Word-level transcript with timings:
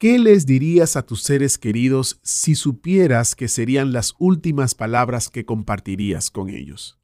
¿Qué 0.00 0.18
les 0.18 0.46
dirías 0.46 0.96
a 0.96 1.04
tus 1.04 1.22
seres 1.24 1.58
queridos 1.58 2.20
si 2.22 2.54
supieras 2.54 3.34
que 3.36 3.48
serían 3.48 3.92
las 3.92 4.14
últimas 4.18 4.74
palabras 4.74 5.28
que 5.28 5.44
compartirías 5.44 6.30
con 6.30 6.48
ellos? 6.48 6.98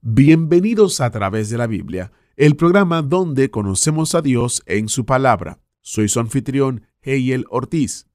Bienvenidos 0.00 1.02
a 1.02 1.10
través 1.10 1.50
de 1.50 1.58
la 1.58 1.66
Biblia, 1.66 2.10
el 2.36 2.56
programa 2.56 3.02
donde 3.02 3.50
conocemos 3.50 4.14
a 4.14 4.22
Dios 4.22 4.62
en 4.64 4.88
su 4.88 5.04
palabra. 5.04 5.60
Soy 5.82 6.08
su 6.08 6.20
anfitrión, 6.20 6.86
Heiel 7.02 7.44
Ortiz. 7.50 8.06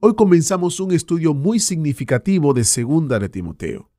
Hoy 0.00 0.14
comenzamos 0.14 0.80
un 0.80 0.92
estudio 0.92 1.34
muy 1.34 1.60
significativo 1.60 2.54
de 2.54 2.64
Segunda 2.64 3.18
de 3.18 3.28
Timoteo. 3.28 3.90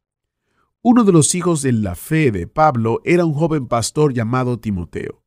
Uno 0.82 1.04
de 1.04 1.12
los 1.12 1.36
hijos 1.36 1.62
de 1.62 1.72
la 1.72 1.94
fe 1.94 2.32
de 2.32 2.48
Pablo 2.48 3.00
era 3.06 3.26
un 3.26 3.36
joven 3.36 3.68
pastor 3.68 4.12
llamado 4.12 4.60
Timoteo. 4.60 5.23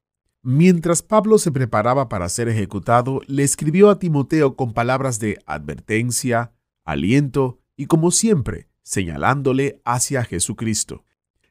Mientras 0.48 1.02
Pablo 1.02 1.38
se 1.38 1.50
preparaba 1.50 2.08
para 2.08 2.28
ser 2.28 2.48
ejecutado, 2.48 3.20
le 3.26 3.42
escribió 3.42 3.90
a 3.90 3.98
Timoteo 3.98 4.54
con 4.54 4.74
palabras 4.74 5.18
de 5.18 5.40
advertencia, 5.44 6.52
aliento 6.84 7.58
y, 7.76 7.86
como 7.86 8.12
siempre, 8.12 8.68
señalándole 8.84 9.82
hacia 9.84 10.22
Jesucristo. 10.22 11.02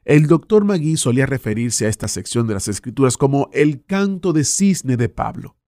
El 0.06 0.28
doctor 0.28 0.64
Magui 0.64 0.96
solía 0.96 1.26
referirse 1.26 1.84
a 1.84 1.90
esta 1.90 2.08
sección 2.08 2.46
de 2.46 2.54
las 2.54 2.68
Escrituras 2.68 3.18
como 3.18 3.50
el 3.52 3.84
canto 3.84 4.32
de 4.32 4.44
cisne 4.44 4.96
de 4.96 5.10
Pablo. 5.10 5.58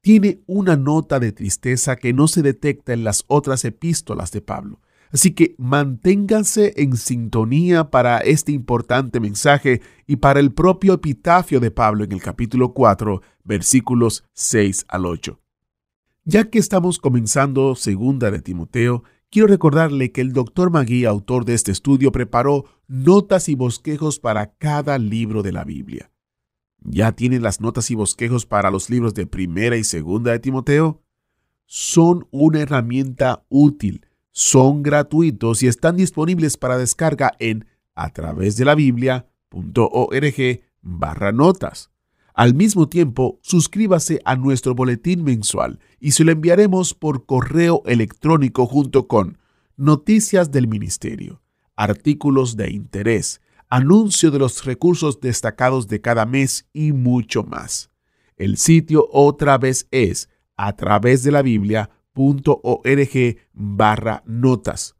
Tiene 0.00 0.40
una 0.46 0.76
nota 0.76 1.20
de 1.20 1.32
tristeza 1.32 1.96
que 1.96 2.14
no 2.14 2.26
se 2.26 2.40
detecta 2.40 2.94
en 2.94 3.04
las 3.04 3.24
otras 3.26 3.66
epístolas 3.66 4.32
de 4.32 4.40
Pablo. 4.40 4.80
Así 5.12 5.32
que 5.32 5.54
manténganse 5.58 6.74
en 6.76 6.96
sintonía 6.96 7.90
para 7.90 8.18
este 8.18 8.52
importante 8.52 9.20
mensaje 9.20 9.80
y 10.06 10.16
para 10.16 10.40
el 10.40 10.52
propio 10.52 10.94
epitafio 10.94 11.60
de 11.60 11.70
Pablo 11.70 12.04
en 12.04 12.12
el 12.12 12.20
capítulo 12.20 12.72
4, 12.74 13.22
versículos 13.44 14.24
6 14.32 14.86
al 14.88 15.06
8. 15.06 15.40
Ya 16.24 16.50
que 16.50 16.58
estamos 16.58 16.98
comenzando 16.98 17.76
segunda 17.76 18.32
de 18.32 18.42
Timoteo, 18.42 19.04
quiero 19.30 19.46
recordarle 19.46 20.10
que 20.10 20.20
el 20.20 20.32
doctor 20.32 20.70
Magui, 20.70 21.04
autor 21.04 21.44
de 21.44 21.54
este 21.54 21.70
estudio, 21.70 22.10
preparó 22.10 22.64
notas 22.88 23.48
y 23.48 23.54
bosquejos 23.54 24.18
para 24.18 24.52
cada 24.54 24.98
libro 24.98 25.44
de 25.44 25.52
la 25.52 25.62
Biblia. 25.62 26.10
¿Ya 26.80 27.12
tienen 27.12 27.42
las 27.42 27.60
notas 27.60 27.90
y 27.90 27.94
bosquejos 27.94 28.44
para 28.44 28.70
los 28.70 28.90
libros 28.90 29.14
de 29.14 29.26
primera 29.26 29.76
y 29.76 29.84
segunda 29.84 30.32
de 30.32 30.40
Timoteo? 30.40 31.02
Son 31.64 32.26
una 32.30 32.60
herramienta 32.60 33.44
útil, 33.48 34.06
son 34.36 34.82
gratuitos 34.82 35.62
y 35.62 35.66
están 35.66 35.96
disponibles 35.96 36.58
para 36.58 36.76
descarga 36.76 37.32
en 37.38 37.64
a 37.94 38.10
través 38.10 38.58
de 38.58 38.66
la 38.66 38.74
biblia.org 38.74 40.60
barra 40.82 41.32
notas. 41.32 41.90
Al 42.34 42.52
mismo 42.52 42.86
tiempo, 42.86 43.38
suscríbase 43.40 44.20
a 44.26 44.36
nuestro 44.36 44.74
boletín 44.74 45.24
mensual 45.24 45.80
y 45.98 46.10
se 46.10 46.22
lo 46.22 46.32
enviaremos 46.32 46.92
por 46.92 47.24
correo 47.24 47.82
electrónico 47.86 48.66
junto 48.66 49.08
con 49.08 49.38
noticias 49.78 50.50
del 50.50 50.68
ministerio, 50.68 51.40
artículos 51.74 52.58
de 52.58 52.72
interés, 52.72 53.40
anuncio 53.70 54.30
de 54.30 54.38
los 54.38 54.66
recursos 54.66 55.18
destacados 55.18 55.88
de 55.88 56.02
cada 56.02 56.26
mes 56.26 56.68
y 56.74 56.92
mucho 56.92 57.42
más. 57.42 57.88
El 58.36 58.58
sitio 58.58 59.08
otra 59.10 59.56
vez 59.56 59.88
es 59.90 60.28
a 60.58 60.76
través 60.76 61.22
de 61.22 61.30
la 61.30 61.42
barra 63.52 64.22
notas. 64.26 64.96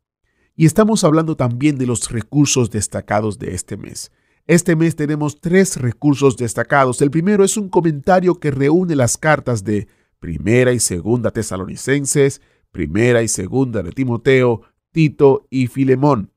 Y 0.54 0.66
estamos 0.66 1.04
hablando 1.04 1.36
también 1.36 1.76
de 1.76 1.86
los 1.86 2.10
recursos 2.10 2.70
destacados 2.70 3.38
de 3.38 3.54
este 3.54 3.76
mes. 3.76 4.10
Este 4.46 4.76
mes 4.76 4.96
tenemos 4.96 5.40
tres 5.40 5.76
recursos 5.76 6.36
destacados. 6.36 7.02
El 7.02 7.10
primero 7.10 7.44
es 7.44 7.56
un 7.56 7.68
comentario 7.68 8.36
que 8.36 8.50
reúne 8.50 8.96
las 8.96 9.18
cartas 9.18 9.64
de 9.64 9.88
Primera 10.18 10.72
y 10.72 10.80
Segunda 10.80 11.30
Tesalonicenses, 11.30 12.40
Primera 12.70 13.22
y 13.22 13.28
Segunda 13.28 13.82
de 13.82 13.92
Timoteo, 13.92 14.62
Tito 14.92 15.46
y 15.50 15.66
Filemón. 15.66 16.32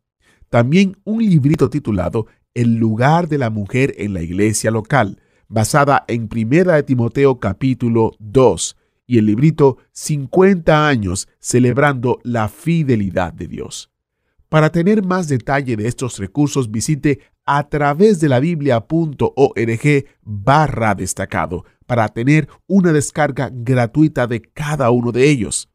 También 0.50 0.98
un 1.04 1.24
librito 1.24 1.70
titulado 1.70 2.28
El 2.54 2.76
lugar 2.76 3.28
de 3.28 3.38
la 3.38 3.50
mujer 3.50 3.94
en 3.98 4.14
la 4.14 4.22
iglesia 4.22 4.72
local, 4.72 5.22
basada 5.48 6.04
en 6.08 6.28
Primera 6.28 6.76
de 6.76 6.84
Timoteo 6.84 7.40
capítulo 7.40 8.14
2 8.20 8.79
y 9.10 9.18
el 9.18 9.26
librito 9.26 9.78
50 9.94 10.88
años 10.88 11.28
celebrando 11.40 12.20
la 12.24 12.48
fidelidad 12.48 13.34
de 13.34 13.48
Dios. 13.48 13.90
Para 14.50 14.72
tener 14.72 15.04
más 15.04 15.28
detalle 15.28 15.76
de 15.76 15.88
estos 15.88 16.20
recursos, 16.20 16.70
visite 16.70 17.20
a 17.44 17.68
través 17.70 18.20
de 18.20 18.30
la 18.30 18.40
biblia.org 18.40 20.06
barra 20.22 20.94
destacado 20.94 21.66
para 21.88 22.10
tener 22.10 22.48
una 22.68 22.94
descarga 22.94 23.50
gratuita 23.52 24.28
de 24.28 24.44
cada 24.44 24.92
uno 24.92 25.12
de 25.12 25.28
ellos. 25.28 25.72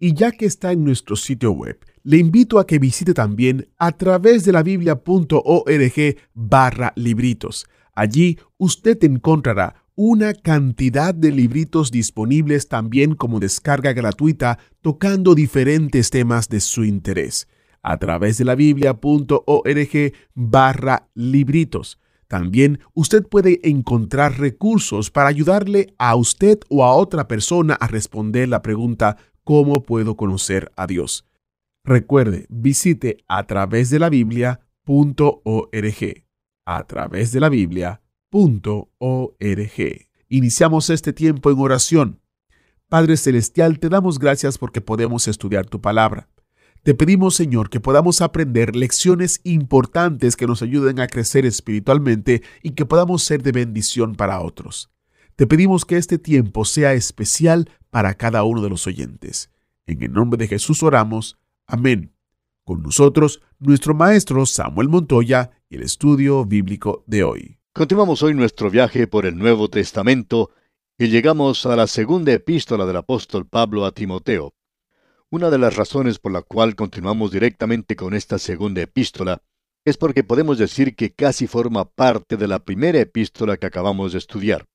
Y 0.00 0.14
ya 0.14 0.32
que 0.32 0.46
está 0.46 0.72
en 0.72 0.82
nuestro 0.82 1.14
sitio 1.14 1.52
web, 1.52 1.78
le 2.02 2.16
invito 2.16 2.58
a 2.58 2.66
que 2.66 2.80
visite 2.80 3.14
también 3.14 3.68
a 3.78 3.92
través 3.92 4.44
de 4.44 4.50
la 4.50 4.64
biblia.org 4.64 6.16
barra 6.34 6.92
libritos. 6.96 7.66
Allí 7.94 8.36
usted 8.58 9.02
encontrará 9.04 9.83
una 9.96 10.34
cantidad 10.34 11.14
de 11.14 11.30
libritos 11.30 11.90
disponibles 11.90 12.68
también 12.68 13.14
como 13.14 13.40
descarga 13.40 13.92
gratuita 13.92 14.58
tocando 14.80 15.34
diferentes 15.34 16.10
temas 16.10 16.48
de 16.48 16.60
su 16.60 16.84
interés 16.84 17.46
a 17.84 17.98
través 17.98 18.38
de 18.38 18.44
la 18.44 18.56
biblia.org 18.56 20.12
barra 20.34 21.08
libritos. 21.14 22.00
También 22.26 22.80
usted 22.94 23.22
puede 23.22 23.60
encontrar 23.68 24.40
recursos 24.40 25.10
para 25.10 25.28
ayudarle 25.28 25.94
a 25.98 26.16
usted 26.16 26.58
o 26.70 26.82
a 26.82 26.94
otra 26.94 27.28
persona 27.28 27.74
a 27.74 27.86
responder 27.86 28.48
la 28.48 28.62
pregunta 28.62 29.18
¿Cómo 29.44 29.82
puedo 29.82 30.16
conocer 30.16 30.72
a 30.74 30.86
Dios? 30.86 31.26
Recuerde, 31.84 32.46
visite 32.48 33.18
a 33.28 33.46
través 33.46 33.90
de 33.90 33.98
la 33.98 34.08
biblia.org. 34.08 34.64
A 36.64 36.86
través 36.86 37.32
de 37.32 37.40
la 37.40 37.50
biblia.org. 38.34 40.08
Iniciamos 40.28 40.90
este 40.90 41.12
tiempo 41.12 41.52
en 41.52 41.58
oración. 41.60 42.20
Padre 42.88 43.16
Celestial, 43.16 43.78
te 43.78 43.88
damos 43.88 44.18
gracias 44.18 44.58
porque 44.58 44.80
podemos 44.80 45.28
estudiar 45.28 45.66
tu 45.66 45.80
palabra. 45.80 46.28
Te 46.82 46.94
pedimos, 46.94 47.36
Señor, 47.36 47.70
que 47.70 47.80
podamos 47.80 48.20
aprender 48.20 48.74
lecciones 48.74 49.40
importantes 49.44 50.36
que 50.36 50.46
nos 50.46 50.62
ayuden 50.62 50.98
a 51.00 51.06
crecer 51.06 51.46
espiritualmente 51.46 52.42
y 52.62 52.72
que 52.72 52.84
podamos 52.84 53.22
ser 53.22 53.42
de 53.42 53.52
bendición 53.52 54.16
para 54.16 54.40
otros. 54.40 54.90
Te 55.36 55.46
pedimos 55.46 55.84
que 55.84 55.96
este 55.96 56.18
tiempo 56.18 56.64
sea 56.64 56.92
especial 56.92 57.70
para 57.90 58.14
cada 58.14 58.42
uno 58.42 58.62
de 58.62 58.68
los 58.68 58.86
oyentes. 58.86 59.50
En 59.86 60.02
el 60.02 60.12
nombre 60.12 60.38
de 60.38 60.48
Jesús 60.48 60.82
oramos. 60.82 61.38
Amén. 61.66 62.12
Con 62.64 62.82
nosotros, 62.82 63.40
nuestro 63.60 63.94
maestro 63.94 64.44
Samuel 64.44 64.88
Montoya 64.88 65.52
y 65.70 65.76
el 65.76 65.82
estudio 65.82 66.44
bíblico 66.44 67.04
de 67.06 67.24
hoy. 67.24 67.63
Continuamos 67.76 68.22
hoy 68.22 68.34
nuestro 68.34 68.70
viaje 68.70 69.08
por 69.08 69.26
el 69.26 69.36
Nuevo 69.36 69.68
Testamento 69.68 70.52
y 70.96 71.08
llegamos 71.08 71.66
a 71.66 71.74
la 71.74 71.88
segunda 71.88 72.32
epístola 72.32 72.86
del 72.86 72.98
apóstol 72.98 73.48
Pablo 73.48 73.84
a 73.84 73.90
Timoteo. 73.90 74.54
Una 75.28 75.50
de 75.50 75.58
las 75.58 75.74
razones 75.74 76.20
por 76.20 76.30
la 76.30 76.42
cual 76.42 76.76
continuamos 76.76 77.32
directamente 77.32 77.96
con 77.96 78.14
esta 78.14 78.38
segunda 78.38 78.80
epístola 78.80 79.42
es 79.84 79.96
porque 79.96 80.22
podemos 80.22 80.56
decir 80.56 80.94
que 80.94 81.14
casi 81.14 81.48
forma 81.48 81.84
parte 81.84 82.36
de 82.36 82.46
la 82.46 82.60
primera 82.60 83.00
epístola 83.00 83.56
que 83.56 83.66
acabamos 83.66 84.12
de 84.12 84.18
estudiar. 84.18 84.66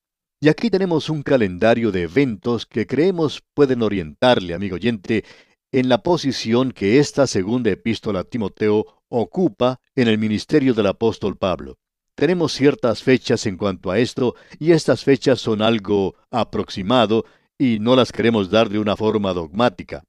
Y 0.41 0.49
aquí 0.49 0.69
tenemos 0.69 1.09
un 1.09 1.23
calendario 1.23 1.93
de 1.93 2.01
eventos 2.01 2.65
que 2.65 2.85
creemos 2.85 3.41
pueden 3.53 3.81
orientarle, 3.81 4.53
amigo 4.53 4.75
oyente, 4.75 5.23
en 5.71 5.87
la 5.87 6.03
posición 6.03 6.73
que 6.73 6.99
esta 6.99 7.27
segunda 7.27 7.69
epístola 7.69 8.19
a 8.19 8.23
Timoteo 8.25 8.85
ocupa 9.07 9.79
en 9.95 10.09
el 10.09 10.17
ministerio 10.17 10.73
del 10.73 10.87
apóstol 10.87 11.37
Pablo. 11.37 11.77
Tenemos 12.19 12.51
ciertas 12.51 13.01
fechas 13.01 13.45
en 13.45 13.55
cuanto 13.55 13.91
a 13.91 13.97
esto, 13.97 14.35
y 14.59 14.73
estas 14.73 15.05
fechas 15.05 15.39
son 15.39 15.61
algo 15.61 16.15
aproximado 16.29 17.23
y 17.57 17.79
no 17.79 17.95
las 17.95 18.11
queremos 18.11 18.49
dar 18.49 18.67
de 18.67 18.77
una 18.77 18.97
forma 18.97 19.31
dogmática. 19.31 20.03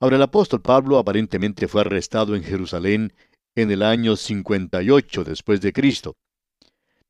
Ahora 0.00 0.16
el 0.16 0.22
apóstol 0.22 0.62
Pablo 0.62 0.98
aparentemente 0.98 1.68
fue 1.68 1.82
arrestado 1.82 2.34
en 2.34 2.42
Jerusalén 2.42 3.12
en 3.54 3.70
el 3.70 3.84
año 3.84 4.16
58 4.16 5.22
después 5.22 5.60
de 5.60 5.72
Cristo. 5.72 6.16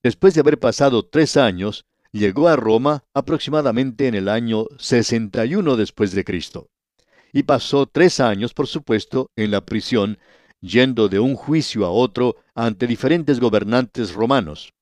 Después 0.03 0.35
de 0.35 0.41
haber 0.41 0.59
pasado 0.59 1.07
tres 1.07 1.39
años, 1.39 1.87
llegó 2.13 2.49
a 2.49 2.57
Roma 2.57 3.05
aproximadamente 3.15 4.09
en 4.09 4.15
el 4.15 4.29
año 4.29 4.67
61 4.77 5.77
después 5.77 6.13
de 6.13 6.25
Cristo. 6.25 6.69
Y 7.33 7.45
pasó 7.45 7.87
tres 7.87 8.21
años, 8.21 8.53
por 8.53 8.67
supuesto, 8.67 9.31
en 9.37 9.51
la 9.51 9.65
prisión, 9.65 10.19
yendo 10.61 11.09
de 11.09 11.19
un 11.19 11.35
juicio 11.35 11.85
a 11.87 11.91
otro 11.91 12.37
ante 12.55 12.87
diferentes 12.87 13.41
gobernantes 13.41 14.13
romanos. 14.13 14.75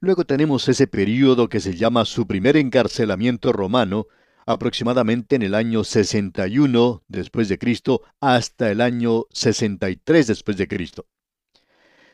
Luego 0.00 0.24
tenemos 0.24 0.68
ese 0.68 0.86
período 0.86 1.48
que 1.48 1.60
se 1.60 1.76
llama 1.76 2.04
su 2.04 2.26
primer 2.26 2.56
encarcelamiento 2.56 3.52
romano, 3.52 4.08
aproximadamente 4.46 5.36
en 5.36 5.42
el 5.42 5.54
año 5.54 5.84
61 5.84 7.04
después 7.06 7.48
de 7.48 7.58
Cristo 7.58 8.02
hasta 8.20 8.70
el 8.70 8.80
año 8.80 9.26
63 9.30 10.26
después 10.26 10.56
de 10.56 10.66
Cristo. 10.66 11.06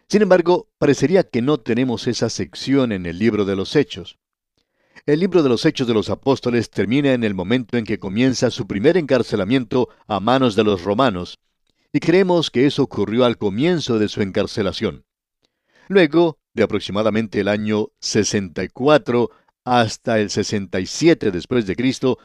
Sin 0.09 0.23
embargo, 0.23 0.69
parecería 0.79 1.23
que 1.23 1.43
no 1.43 1.59
tenemos 1.59 2.07
esa 2.07 2.29
sección 2.29 2.93
en 2.93 3.07
el 3.07 3.19
libro 3.19 3.45
de 3.45 3.57
los 3.57 3.77
Hechos. 3.77 4.19
El 5.07 5.21
libro 5.21 5.43
de 5.43 5.49
los 5.49 5.65
Hechos 5.65 5.87
de 5.87 5.95
los 5.95 6.11
Apóstoles 6.11 6.71
termina 6.71 7.13
en 7.13 7.25
el 7.25 7.35
momento 7.35 7.79
en 7.79 7.85
que 7.85 7.99
comienza 7.99 8.51
su 8.51 8.67
primer 8.67 8.97
encarcelamiento 8.97 9.89
a 10.07 10.21
manos 10.21 10.57
de 10.57 10.65
los 10.65 10.83
romanos, 10.83 11.39
y 11.93 12.01
creemos 12.01 12.51
que 12.51 12.67
eso 12.67 12.83
ocurrió 12.83 13.25
al 13.25 13.39
comienzo 13.39 13.99
de 13.99 14.09
su 14.09 14.23
encarcelación. 14.23 15.05
Luego, 15.89 16.39
de 16.55 16.63
aproximadamente 16.63 17.41
el 17.41 17.49
año 17.49 17.89
64 18.01 19.31
hasta 19.65 20.19
el 20.19 20.31
67 20.31 21.31
después 21.31 21.67
de 21.67 21.77
Cristo, 21.77 22.19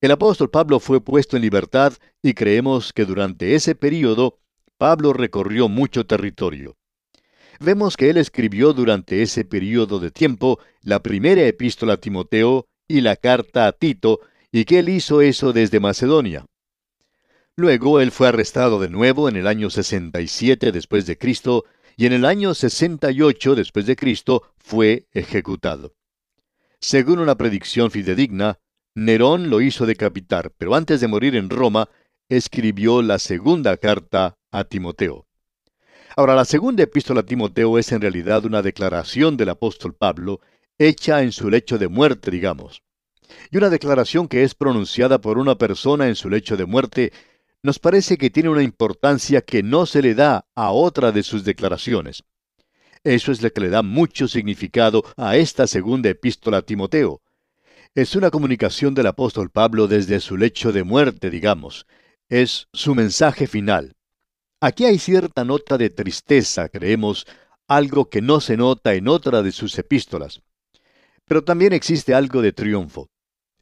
el 0.00 0.10
apóstol 0.10 0.50
Pablo 0.50 0.80
fue 0.80 1.02
puesto 1.02 1.36
en 1.36 1.42
libertad 1.42 1.92
y 2.22 2.34
creemos 2.34 2.92
que 2.92 3.04
durante 3.04 3.54
ese 3.54 3.74
período 3.74 4.38
Pablo 4.78 5.12
recorrió 5.12 5.68
mucho 5.68 6.06
territorio. 6.06 6.76
Vemos 7.58 7.98
que 7.98 8.08
él 8.08 8.16
escribió 8.16 8.72
durante 8.72 9.20
ese 9.20 9.44
período 9.44 10.00
de 10.00 10.10
tiempo 10.10 10.58
la 10.80 11.02
primera 11.02 11.42
epístola 11.42 11.94
a 11.94 11.96
Timoteo 11.98 12.66
y 12.88 13.02
la 13.02 13.16
carta 13.16 13.66
a 13.66 13.72
Tito, 13.72 14.20
y 14.50 14.64
que 14.64 14.78
él 14.78 14.88
hizo 14.88 15.20
eso 15.20 15.52
desde 15.52 15.78
Macedonia. 15.78 16.46
Luego 17.60 18.00
él 18.00 18.10
fue 18.10 18.26
arrestado 18.26 18.80
de 18.80 18.88
nuevo 18.88 19.28
en 19.28 19.36
el 19.36 19.46
año 19.46 19.68
67 19.68 20.72
después 20.72 21.04
de 21.04 21.18
Cristo 21.18 21.66
y 21.94 22.06
en 22.06 22.14
el 22.14 22.24
año 22.24 22.54
68 22.54 23.54
después 23.54 23.84
de 23.84 23.96
Cristo 23.96 24.44
fue 24.56 25.08
ejecutado. 25.12 25.92
Según 26.80 27.18
una 27.18 27.34
predicción 27.34 27.90
fidedigna, 27.90 28.58
Nerón 28.94 29.50
lo 29.50 29.60
hizo 29.60 29.84
decapitar, 29.84 30.52
pero 30.56 30.74
antes 30.74 31.02
de 31.02 31.08
morir 31.08 31.36
en 31.36 31.50
Roma, 31.50 31.90
escribió 32.30 33.02
la 33.02 33.18
segunda 33.18 33.76
carta 33.76 34.38
a 34.50 34.64
Timoteo. 34.64 35.26
Ahora, 36.16 36.34
la 36.34 36.46
segunda 36.46 36.84
epístola 36.84 37.20
a 37.20 37.26
Timoteo 37.26 37.76
es 37.76 37.92
en 37.92 38.00
realidad 38.00 38.46
una 38.46 38.62
declaración 38.62 39.36
del 39.36 39.50
apóstol 39.50 39.92
Pablo, 39.92 40.40
hecha 40.78 41.22
en 41.22 41.30
su 41.30 41.50
lecho 41.50 41.76
de 41.76 41.88
muerte, 41.88 42.30
digamos. 42.30 42.82
Y 43.50 43.58
una 43.58 43.68
declaración 43.68 44.28
que 44.28 44.44
es 44.44 44.54
pronunciada 44.54 45.20
por 45.20 45.36
una 45.36 45.56
persona 45.56 46.08
en 46.08 46.16
su 46.16 46.30
lecho 46.30 46.56
de 46.56 46.64
muerte 46.64 47.12
nos 47.62 47.78
parece 47.78 48.16
que 48.16 48.30
tiene 48.30 48.48
una 48.48 48.62
importancia 48.62 49.42
que 49.42 49.62
no 49.62 49.86
se 49.86 50.02
le 50.02 50.14
da 50.14 50.46
a 50.54 50.72
otra 50.72 51.12
de 51.12 51.22
sus 51.22 51.44
declaraciones. 51.44 52.24
Eso 53.04 53.32
es 53.32 53.42
lo 53.42 53.50
que 53.50 53.60
le 53.60 53.70
da 53.70 53.82
mucho 53.82 54.28
significado 54.28 55.02
a 55.16 55.36
esta 55.36 55.66
segunda 55.66 56.10
epístola 56.10 56.58
a 56.58 56.62
Timoteo. 56.62 57.22
Es 57.94 58.14
una 58.14 58.30
comunicación 58.30 58.94
del 58.94 59.06
apóstol 59.06 59.50
Pablo 59.50 59.88
desde 59.88 60.20
su 60.20 60.36
lecho 60.36 60.72
de 60.72 60.84
muerte, 60.84 61.30
digamos. 61.30 61.86
Es 62.28 62.68
su 62.72 62.94
mensaje 62.94 63.46
final. 63.46 63.96
Aquí 64.60 64.84
hay 64.84 64.98
cierta 64.98 65.44
nota 65.44 65.78
de 65.78 65.90
tristeza, 65.90 66.68
creemos, 66.68 67.26
algo 67.66 68.10
que 68.10 68.20
no 68.20 68.40
se 68.40 68.56
nota 68.56 68.94
en 68.94 69.08
otra 69.08 69.42
de 69.42 69.52
sus 69.52 69.78
epístolas. 69.78 70.42
Pero 71.24 71.42
también 71.42 71.72
existe 71.72 72.14
algo 72.14 72.42
de 72.42 72.52
triunfo. 72.52 73.08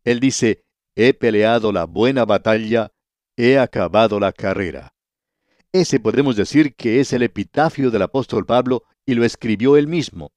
Él 0.03 0.19
dice, 0.19 0.65
he 0.97 1.15
peleado 1.15 1.71
la 1.71 1.85
buena 1.85 2.25
batalla, 2.25 2.91
he 3.41 3.57
acabado 3.57 4.19
la 4.19 4.33
carrera. 4.33 4.95
Ese 5.73 6.01
podemos 6.01 6.35
decir 6.35 6.75
que 6.75 6.99
es 6.99 7.13
el 7.13 7.23
epitafio 7.23 7.93
del 7.93 8.03
apóstol 8.03 8.45
Pablo 8.45 8.83
y 9.07 9.15
lo 9.15 9.25
escribió 9.25 9.77
él 9.77 9.87
mismo. 9.87 10.33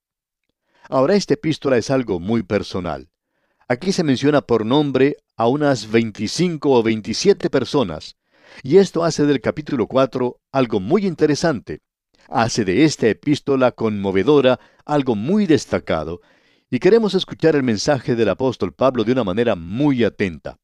Ahora 0.88 1.16
esta 1.16 1.34
epístola 1.34 1.76
es 1.78 1.90
algo 1.90 2.20
muy 2.20 2.44
personal. 2.44 3.08
Aquí 3.66 3.90
se 3.90 4.04
menciona 4.04 4.40
por 4.40 4.64
nombre 4.64 5.16
a 5.36 5.48
unas 5.48 5.90
25 5.90 6.70
o 6.70 6.80
27 6.84 7.50
personas, 7.50 8.14
y 8.62 8.76
esto 8.76 9.02
hace 9.02 9.26
del 9.26 9.40
capítulo 9.40 9.88
4 9.88 10.40
algo 10.52 10.78
muy 10.78 11.04
interesante. 11.04 11.80
Hace 12.28 12.64
de 12.64 12.84
esta 12.84 13.08
epístola 13.08 13.72
conmovedora 13.72 14.60
algo 14.84 15.16
muy 15.16 15.46
destacado, 15.46 16.20
y 16.70 16.78
queremos 16.78 17.14
escuchar 17.14 17.56
el 17.56 17.64
mensaje 17.64 18.14
del 18.14 18.28
apóstol 18.28 18.72
Pablo 18.72 19.02
de 19.02 19.10
una 19.10 19.24
manera 19.24 19.56
muy 19.56 20.04
atenta. 20.04 20.61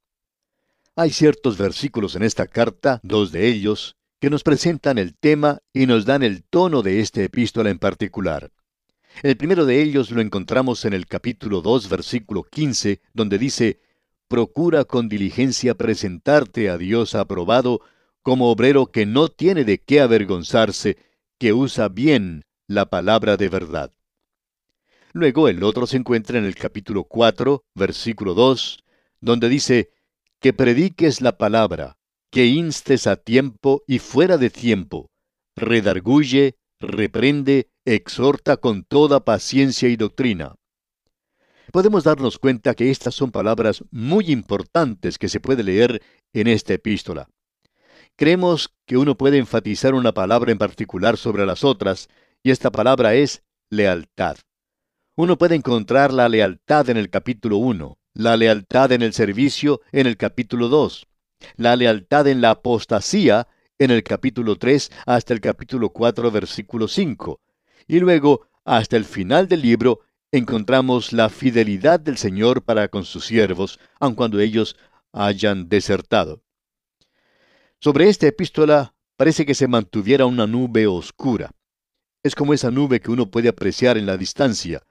Hay 1.00 1.10
ciertos 1.10 1.56
versículos 1.56 2.16
en 2.16 2.24
esta 2.24 2.48
carta, 2.48 2.98
dos 3.04 3.30
de 3.30 3.46
ellos, 3.46 3.96
que 4.18 4.30
nos 4.30 4.42
presentan 4.42 4.98
el 4.98 5.14
tema 5.16 5.60
y 5.72 5.86
nos 5.86 6.04
dan 6.06 6.24
el 6.24 6.42
tono 6.42 6.82
de 6.82 6.98
esta 6.98 7.22
epístola 7.22 7.70
en 7.70 7.78
particular. 7.78 8.50
El 9.22 9.36
primero 9.36 9.64
de 9.64 9.80
ellos 9.80 10.10
lo 10.10 10.20
encontramos 10.20 10.84
en 10.84 10.94
el 10.94 11.06
capítulo 11.06 11.60
2, 11.60 11.88
versículo 11.88 12.42
15, 12.42 13.00
donde 13.14 13.38
dice, 13.38 13.80
Procura 14.26 14.84
con 14.86 15.08
diligencia 15.08 15.76
presentarte 15.76 16.68
a 16.68 16.76
Dios 16.76 17.14
aprobado 17.14 17.80
como 18.22 18.50
obrero 18.50 18.86
que 18.86 19.06
no 19.06 19.28
tiene 19.28 19.62
de 19.62 19.78
qué 19.78 20.00
avergonzarse, 20.00 20.96
que 21.38 21.52
usa 21.52 21.88
bien 21.88 22.44
la 22.66 22.90
palabra 22.90 23.36
de 23.36 23.48
verdad. 23.48 23.92
Luego 25.12 25.48
el 25.48 25.62
otro 25.62 25.86
se 25.86 25.96
encuentra 25.96 26.40
en 26.40 26.44
el 26.44 26.56
capítulo 26.56 27.04
4, 27.04 27.62
versículo 27.76 28.34
2, 28.34 28.82
donde 29.20 29.48
dice, 29.48 29.92
Que 30.40 30.52
prediques 30.52 31.20
la 31.20 31.36
palabra, 31.36 31.98
que 32.30 32.46
instes 32.46 33.08
a 33.08 33.16
tiempo 33.16 33.82
y 33.88 33.98
fuera 33.98 34.38
de 34.38 34.50
tiempo, 34.50 35.10
redarguye, 35.56 36.54
reprende, 36.78 37.70
exhorta 37.84 38.56
con 38.56 38.84
toda 38.84 39.24
paciencia 39.24 39.88
y 39.88 39.96
doctrina. 39.96 40.54
Podemos 41.72 42.04
darnos 42.04 42.38
cuenta 42.38 42.74
que 42.74 42.90
estas 42.90 43.16
son 43.16 43.32
palabras 43.32 43.82
muy 43.90 44.30
importantes 44.30 45.18
que 45.18 45.28
se 45.28 45.40
puede 45.40 45.64
leer 45.64 46.02
en 46.32 46.46
esta 46.46 46.72
epístola. 46.72 47.28
Creemos 48.14 48.72
que 48.86 48.96
uno 48.96 49.16
puede 49.18 49.38
enfatizar 49.38 49.92
una 49.94 50.12
palabra 50.12 50.52
en 50.52 50.58
particular 50.58 51.16
sobre 51.16 51.46
las 51.46 51.64
otras, 51.64 52.08
y 52.44 52.52
esta 52.52 52.70
palabra 52.70 53.14
es 53.14 53.42
lealtad. 53.70 54.36
Uno 55.16 55.36
puede 55.36 55.56
encontrar 55.56 56.12
la 56.12 56.28
lealtad 56.28 56.88
en 56.90 56.96
el 56.96 57.10
capítulo 57.10 57.56
1, 57.56 57.97
la 58.18 58.36
lealtad 58.36 58.90
en 58.90 59.02
el 59.02 59.12
servicio 59.12 59.80
en 59.92 60.08
el 60.08 60.16
capítulo 60.16 60.68
2, 60.68 61.06
la 61.56 61.76
lealtad 61.76 62.26
en 62.26 62.40
la 62.40 62.50
apostasía 62.50 63.46
en 63.78 63.92
el 63.92 64.02
capítulo 64.02 64.56
3 64.56 64.90
hasta 65.06 65.32
el 65.32 65.40
capítulo 65.40 65.90
4 65.90 66.32
versículo 66.32 66.88
5. 66.88 67.40
Y 67.86 68.00
luego, 68.00 68.48
hasta 68.64 68.96
el 68.96 69.04
final 69.04 69.46
del 69.46 69.62
libro, 69.62 70.00
encontramos 70.32 71.12
la 71.12 71.28
fidelidad 71.28 72.00
del 72.00 72.18
Señor 72.18 72.64
para 72.64 72.88
con 72.88 73.04
sus 73.04 73.24
siervos, 73.24 73.78
aun 74.00 74.16
cuando 74.16 74.40
ellos 74.40 74.74
hayan 75.12 75.68
desertado. 75.68 76.42
Sobre 77.80 78.08
esta 78.08 78.26
epístola 78.26 78.96
parece 79.16 79.46
que 79.46 79.54
se 79.54 79.68
mantuviera 79.68 80.26
una 80.26 80.48
nube 80.48 80.88
oscura. 80.88 81.52
Es 82.24 82.34
como 82.34 82.52
esa 82.52 82.72
nube 82.72 82.98
que 82.98 83.12
uno 83.12 83.30
puede 83.30 83.48
apreciar 83.48 83.96
en 83.96 84.06
la 84.06 84.16
distancia. 84.16 84.82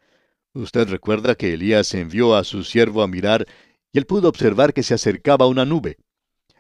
Usted 0.54 0.88
recuerda 0.90 1.36
que 1.36 1.54
Elías 1.54 1.94
envió 1.94 2.36
a 2.36 2.44
su 2.44 2.64
siervo 2.64 3.04
a 3.04 3.08
mirar 3.08 3.46
y 3.92 3.98
él 4.00 4.06
pudo 4.06 4.30
observar 4.30 4.74
que 4.74 4.84
se 4.84 4.94
acercaba 4.94 5.48
una 5.48 5.66
nube. 5.66 5.98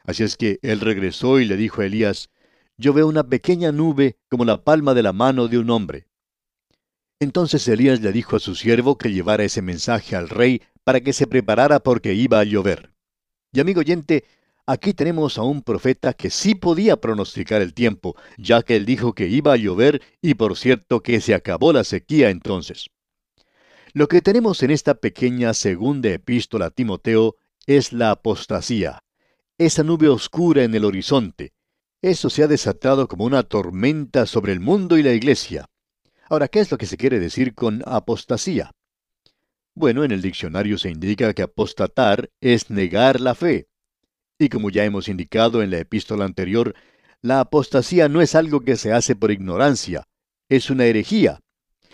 Así 0.04 0.24
es 0.24 0.38
que 0.38 0.60
él 0.62 0.80
regresó 0.80 1.40
y 1.40 1.46
le 1.46 1.58
dijo 1.58 1.82
a 1.82 1.86
Elías, 1.86 2.30
Yo 2.78 2.94
veo 2.94 3.08
una 3.08 3.24
pequeña 3.24 3.72
nube 3.72 4.18
como 4.30 4.46
la 4.46 4.64
palma 4.64 4.94
de 4.94 5.04
la 5.04 5.14
mano 5.14 5.48
de 5.48 5.58
un 5.58 5.70
hombre. 5.70 6.08
Entonces 7.20 7.68
Elías 7.68 8.02
le 8.02 8.12
dijo 8.12 8.36
a 8.36 8.40
su 8.40 8.56
siervo 8.56 8.98
que 8.98 9.12
llevara 9.12 9.44
ese 9.44 9.62
mensaje 9.62 10.16
al 10.16 10.30
rey 10.30 10.62
para 10.84 11.02
que 11.02 11.14
se 11.14 11.28
preparara 11.28 11.80
porque 11.80 12.14
iba 12.14 12.40
a 12.40 12.44
llover. 12.44 12.94
Y 13.52 13.60
amigo 13.60 13.80
oyente, 13.80 14.24
aquí 14.68 14.94
tenemos 14.94 15.38
a 15.38 15.42
un 15.42 15.64
profeta 15.64 16.14
que 16.14 16.30
sí 16.30 16.54
podía 16.54 16.98
pronosticar 16.98 17.62
el 17.62 17.74
tiempo, 17.74 18.16
ya 18.38 18.62
que 18.62 18.76
él 18.76 18.86
dijo 18.86 19.14
que 19.14 19.28
iba 19.28 19.54
a 19.54 19.58
llover 19.58 20.02
y 20.22 20.36
por 20.36 20.56
cierto 20.56 21.02
que 21.02 21.20
se 21.20 21.34
acabó 21.34 21.74
la 21.74 21.84
sequía 21.84 22.30
entonces. 22.30 22.90
Lo 23.98 24.08
que 24.08 24.22
tenemos 24.22 24.62
en 24.62 24.70
esta 24.70 24.94
pequeña 24.94 25.56
segunda 25.56 26.10
epístola 26.10 26.68
a 26.68 26.70
Timoteo 26.70 27.36
es 27.66 27.94
la 27.94 28.12
apostasía, 28.12 29.04
esa 29.58 29.82
nube 29.82 30.08
oscura 30.08 30.64
en 30.64 30.76
el 30.76 30.86
horizonte. 30.86 31.54
Eso 32.04 32.30
se 32.30 32.44
ha 32.44 32.48
desatado 32.48 33.08
como 33.08 33.26
una 33.26 33.42
tormenta 33.42 34.28
sobre 34.28 34.54
el 34.54 34.60
mundo 34.60 35.00
y 35.00 35.02
la 35.02 35.14
iglesia. 35.14 35.66
Ahora, 36.30 36.48
¿qué 36.48 36.60
es 36.60 36.70
lo 36.70 36.78
que 36.78 36.86
se 36.86 36.96
quiere 36.96 37.20
decir 37.20 37.56
con 37.56 37.82
apostasía? 37.88 38.72
Bueno, 39.74 40.04
en 40.04 40.12
el 40.12 40.22
diccionario 40.22 40.78
se 40.78 40.92
indica 40.92 41.34
que 41.34 41.42
apostatar 41.42 42.30
es 42.40 42.70
negar 42.70 43.20
la 43.20 43.34
fe. 43.34 43.68
Y 44.38 44.50
como 44.50 44.70
ya 44.70 44.86
hemos 44.86 45.08
indicado 45.08 45.64
en 45.64 45.72
la 45.72 45.80
epístola 45.80 46.24
anterior, 46.24 46.76
la 47.24 47.40
apostasía 47.40 48.10
no 48.10 48.22
es 48.22 48.36
algo 48.36 48.60
que 48.60 48.76
se 48.76 48.94
hace 48.94 49.16
por 49.16 49.32
ignorancia, 49.32 50.04
es 50.50 50.70
una 50.70 50.86
herejía. 50.86 51.40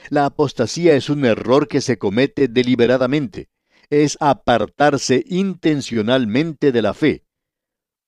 La 0.10 0.26
apostasía 0.26 0.96
es 0.96 1.10
un 1.10 1.26
error 1.26 1.68
que 1.68 1.82
se 1.82 1.98
comete 1.98 2.48
deliberadamente. 2.48 3.50
Es 3.90 4.18
apartarse 4.20 5.24
intencionalmente 5.28 6.72
de 6.72 6.82
la 6.82 6.94
fe. 6.94 7.26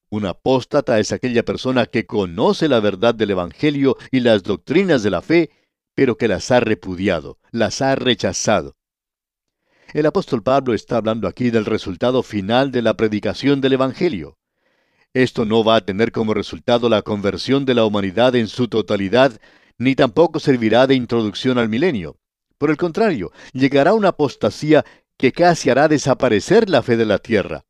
Un 0.10 0.26
apóstata 0.26 1.00
es 1.00 1.12
aquella 1.12 1.44
persona 1.44 1.88
que 1.88 2.06
conoce 2.06 2.68
la 2.68 2.80
verdad 2.80 3.16
del 3.16 3.32
Evangelio 3.32 3.98
y 4.12 4.20
las 4.20 4.44
doctrinas 4.44 5.04
de 5.04 5.10
la 5.10 5.22
fe, 5.22 5.50
pero 5.94 6.18
que 6.18 6.28
las 6.28 6.52
ha 6.52 6.60
repudiado, 6.60 7.40
las 7.52 7.82
ha 7.82 7.96
rechazado. 7.96 8.76
El 9.94 10.06
apóstol 10.06 10.44
Pablo 10.44 10.74
está 10.74 10.98
hablando 10.98 11.28
aquí 11.28 11.50
del 11.50 11.66
resultado 11.66 12.22
final 12.24 12.72
de 12.72 12.82
la 12.82 12.96
predicación 12.96 13.62
del 13.62 13.74
Evangelio. 13.74 14.38
Esto 15.14 15.46
no 15.46 15.64
va 15.64 15.78
a 15.78 15.86
tener 15.86 16.12
como 16.12 16.34
resultado 16.34 16.90
la 16.90 17.02
conversión 17.02 17.64
de 17.64 17.74
la 17.74 17.86
humanidad 17.86 18.36
en 18.36 18.48
su 18.48 18.68
totalidad, 18.68 19.40
ni 19.78 19.96
tampoco 19.96 20.40
servirá 20.40 20.88
de 20.88 20.96
introducción 20.96 21.58
al 21.58 21.70
milenio. 21.70 22.18
Por 22.58 22.70
el 22.70 22.78
contrario, 22.78 23.32
llegará 23.54 23.94
una 23.94 24.10
apostasía 24.10 24.86
que 25.18 25.32
casi 25.32 25.70
hará 25.70 25.88
desaparecer 25.88 26.70
la 26.70 26.82
fe 26.82 26.98
de 26.98 27.06
la 27.06 27.20
tierra. 27.20 27.66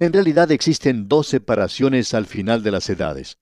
En 0.00 0.12
realidad 0.12 0.50
existen 0.50 1.08
dos 1.08 1.28
separaciones 1.28 2.14
al 2.14 2.26
final 2.26 2.62
de 2.62 2.72
las 2.72 2.90
edades. 2.90 3.38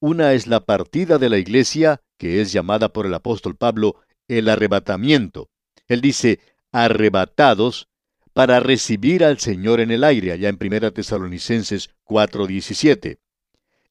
Una 0.00 0.34
es 0.34 0.46
la 0.46 0.60
partida 0.60 1.18
de 1.18 1.30
la 1.30 1.38
iglesia, 1.38 2.02
que 2.18 2.40
es 2.40 2.52
llamada 2.52 2.90
por 2.90 3.06
el 3.06 3.14
apóstol 3.14 3.56
Pablo 3.56 3.96
el 4.28 4.48
arrebatamiento. 4.48 5.48
Él 5.88 6.00
dice, 6.00 6.40
arrebatados 6.72 7.88
para 8.32 8.60
recibir 8.60 9.24
al 9.24 9.38
Señor 9.38 9.80
en 9.80 9.90
el 9.90 10.04
aire, 10.04 10.32
allá 10.32 10.48
en 10.48 10.58
1 10.60 10.92
Tesalonicenses 10.92 11.90
4:17. 12.04 13.18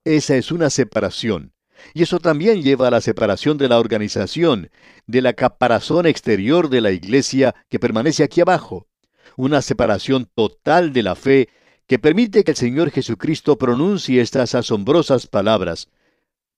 Esa 0.03 0.35
es 0.35 0.51
una 0.51 0.69
separación. 0.69 1.53
Y 1.93 2.03
eso 2.03 2.19
también 2.19 2.61
lleva 2.61 2.87
a 2.87 2.91
la 2.91 3.01
separación 3.01 3.57
de 3.57 3.69
la 3.69 3.79
organización, 3.79 4.69
de 5.07 5.21
la 5.21 5.33
caparazón 5.33 6.05
exterior 6.05 6.69
de 6.69 6.81
la 6.81 6.91
iglesia 6.91 7.55
que 7.69 7.79
permanece 7.79 8.23
aquí 8.23 8.41
abajo. 8.41 8.87
Una 9.35 9.61
separación 9.61 10.29
total 10.33 10.93
de 10.93 11.03
la 11.03 11.15
fe 11.15 11.49
que 11.87 11.99
permite 11.99 12.43
que 12.43 12.51
el 12.51 12.57
Señor 12.57 12.91
Jesucristo 12.91 13.57
pronuncie 13.57 14.21
estas 14.21 14.55
asombrosas 14.55 15.27
palabras. 15.27 15.89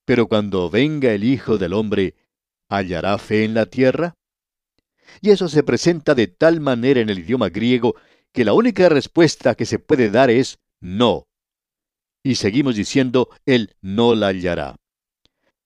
Pero 0.05 0.27
cuando 0.27 0.69
venga 0.69 1.11
el 1.11 1.23
Hijo 1.23 1.57
del 1.57 1.73
Hombre, 1.73 2.15
¿hallará 2.69 3.17
fe 3.17 3.43
en 3.43 3.53
la 3.53 3.65
tierra? 3.65 4.15
Y 5.21 5.31
eso 5.31 5.47
se 5.47 5.63
presenta 5.63 6.13
de 6.15 6.27
tal 6.27 6.61
manera 6.61 6.99
en 6.99 7.09
el 7.09 7.19
idioma 7.19 7.49
griego 7.49 7.95
que 8.31 8.45
la 8.45 8.53
única 8.53 8.89
respuesta 8.89 9.55
que 9.55 9.65
se 9.65 9.79
puede 9.79 10.09
dar 10.09 10.29
es 10.29 10.59
no. 10.81 11.27
Y 12.23 12.35
seguimos 12.35 12.75
diciendo, 12.75 13.29
Él 13.45 13.75
no 13.81 14.15
la 14.15 14.27
hallará. 14.27 14.75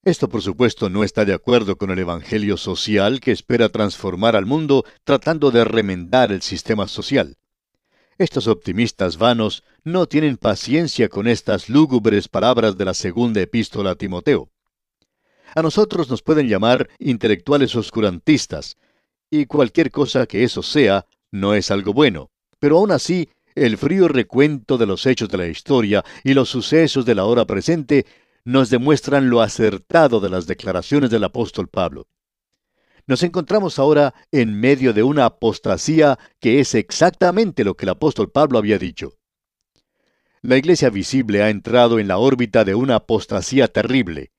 Esto 0.04 0.30
por 0.30 0.42
supuesto 0.42 0.90
no 0.90 1.04
está 1.04 1.26
de 1.26 1.34
acuerdo 1.34 1.78
con 1.78 1.92
el 1.92 2.00
Evangelio 2.00 2.56
social 2.56 3.20
que 3.20 3.32
espera 3.32 3.68
transformar 3.68 4.38
al 4.38 4.46
mundo 4.46 4.86
tratando 5.04 5.52
de 5.52 5.66
remendar 5.66 6.32
el 6.32 6.42
sistema 6.42 6.88
social. 6.88 7.36
Estos 8.18 8.48
optimistas 8.48 9.18
vanos 9.18 9.64
no 9.84 10.06
tienen 10.06 10.38
paciencia 10.38 11.10
con 11.10 11.28
estas 11.28 11.68
lúgubres 11.68 12.30
palabras 12.30 12.78
de 12.78 12.86
la 12.86 12.94
segunda 12.94 13.42
epístola 13.42 13.92
a 13.92 13.96
Timoteo. 13.96 14.50
A 15.54 15.62
nosotros 15.62 16.10
nos 16.10 16.22
pueden 16.22 16.48
llamar 16.48 16.90
intelectuales 17.00 17.76
oscurantistas, 17.76 18.78
y 19.30 19.46
cualquier 19.46 19.92
cosa 19.92 20.26
que 20.28 20.44
eso 20.44 20.64
sea 20.64 21.06
no 21.32 21.54
es 21.54 21.72
algo 21.72 21.94
bueno. 21.94 22.30
Pero 22.60 22.78
aún 22.78 22.92
así, 22.92 23.30
el 23.56 23.78
frío 23.78 24.08
recuento 24.08 24.78
de 24.78 24.86
los 24.86 25.06
hechos 25.06 25.30
de 25.30 25.38
la 25.38 25.48
historia 25.48 26.04
y 26.24 26.34
los 26.34 26.50
sucesos 26.50 27.06
de 27.06 27.16
la 27.16 27.26
hora 27.26 27.46
presente 27.46 28.06
nos 28.50 28.72
demuestran 28.72 29.30
lo 29.30 29.42
acertado 29.42 30.20
de 30.20 30.28
las 30.28 30.48
declaraciones 30.48 31.12
del 31.12 31.24
apóstol 31.24 31.68
Pablo. 31.68 32.08
Nos 33.06 33.22
encontramos 33.22 33.78
ahora 33.78 34.16
en 34.32 34.60
medio 34.60 34.92
de 34.92 35.04
una 35.04 35.26
apostasía 35.26 36.18
que 36.40 36.60
es 36.60 36.74
exactamente 36.74 37.64
lo 37.64 37.76
que 37.76 37.86
el 37.86 37.90
apóstol 37.90 38.32
Pablo 38.32 38.58
había 38.58 38.80
dicho. 38.80 39.14
La 40.42 40.58
iglesia 40.58 40.90
visible 40.90 41.44
ha 41.44 41.52
entrado 41.52 42.00
en 42.00 42.08
la 42.08 42.18
órbita 42.18 42.66
de 42.66 42.74
una 42.74 42.96
apostasía 42.96 43.68
terrible. 43.68 44.32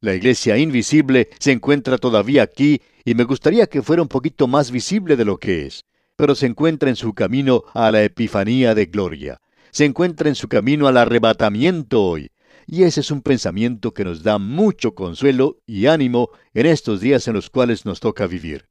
La 0.00 0.14
iglesia 0.14 0.58
invisible 0.58 1.30
se 1.38 1.52
encuentra 1.52 1.98
todavía 1.98 2.42
aquí 2.42 2.82
y 3.04 3.14
me 3.14 3.22
gustaría 3.22 3.68
que 3.68 3.82
fuera 3.82 4.02
un 4.02 4.08
poquito 4.08 4.48
más 4.48 4.72
visible 4.72 5.14
de 5.14 5.24
lo 5.24 5.38
que 5.38 5.66
es, 5.66 5.84
pero 6.16 6.34
se 6.34 6.46
encuentra 6.46 6.88
en 6.88 6.96
su 6.96 7.14
camino 7.14 7.62
a 7.74 7.92
la 7.92 8.02
epifanía 8.02 8.74
de 8.74 8.86
gloria. 8.86 9.40
Se 9.70 9.84
encuentra 9.84 10.28
en 10.28 10.34
su 10.34 10.48
camino 10.48 10.88
al 10.88 10.96
arrebatamiento 10.96 12.02
hoy. 12.02 12.32
Y 12.66 12.84
ese 12.84 13.00
es 13.00 13.10
un 13.10 13.22
pensamiento 13.22 13.92
que 13.94 14.04
nos 14.04 14.22
da 14.22 14.38
mucho 14.38 14.94
consuelo 14.94 15.58
y 15.66 15.86
ánimo 15.86 16.30
en 16.54 16.66
estos 16.66 17.00
días 17.00 17.26
en 17.28 17.34
los 17.34 17.50
cuales 17.50 17.84
nos 17.84 18.00
toca 18.00 18.26
vivir. 18.26 18.68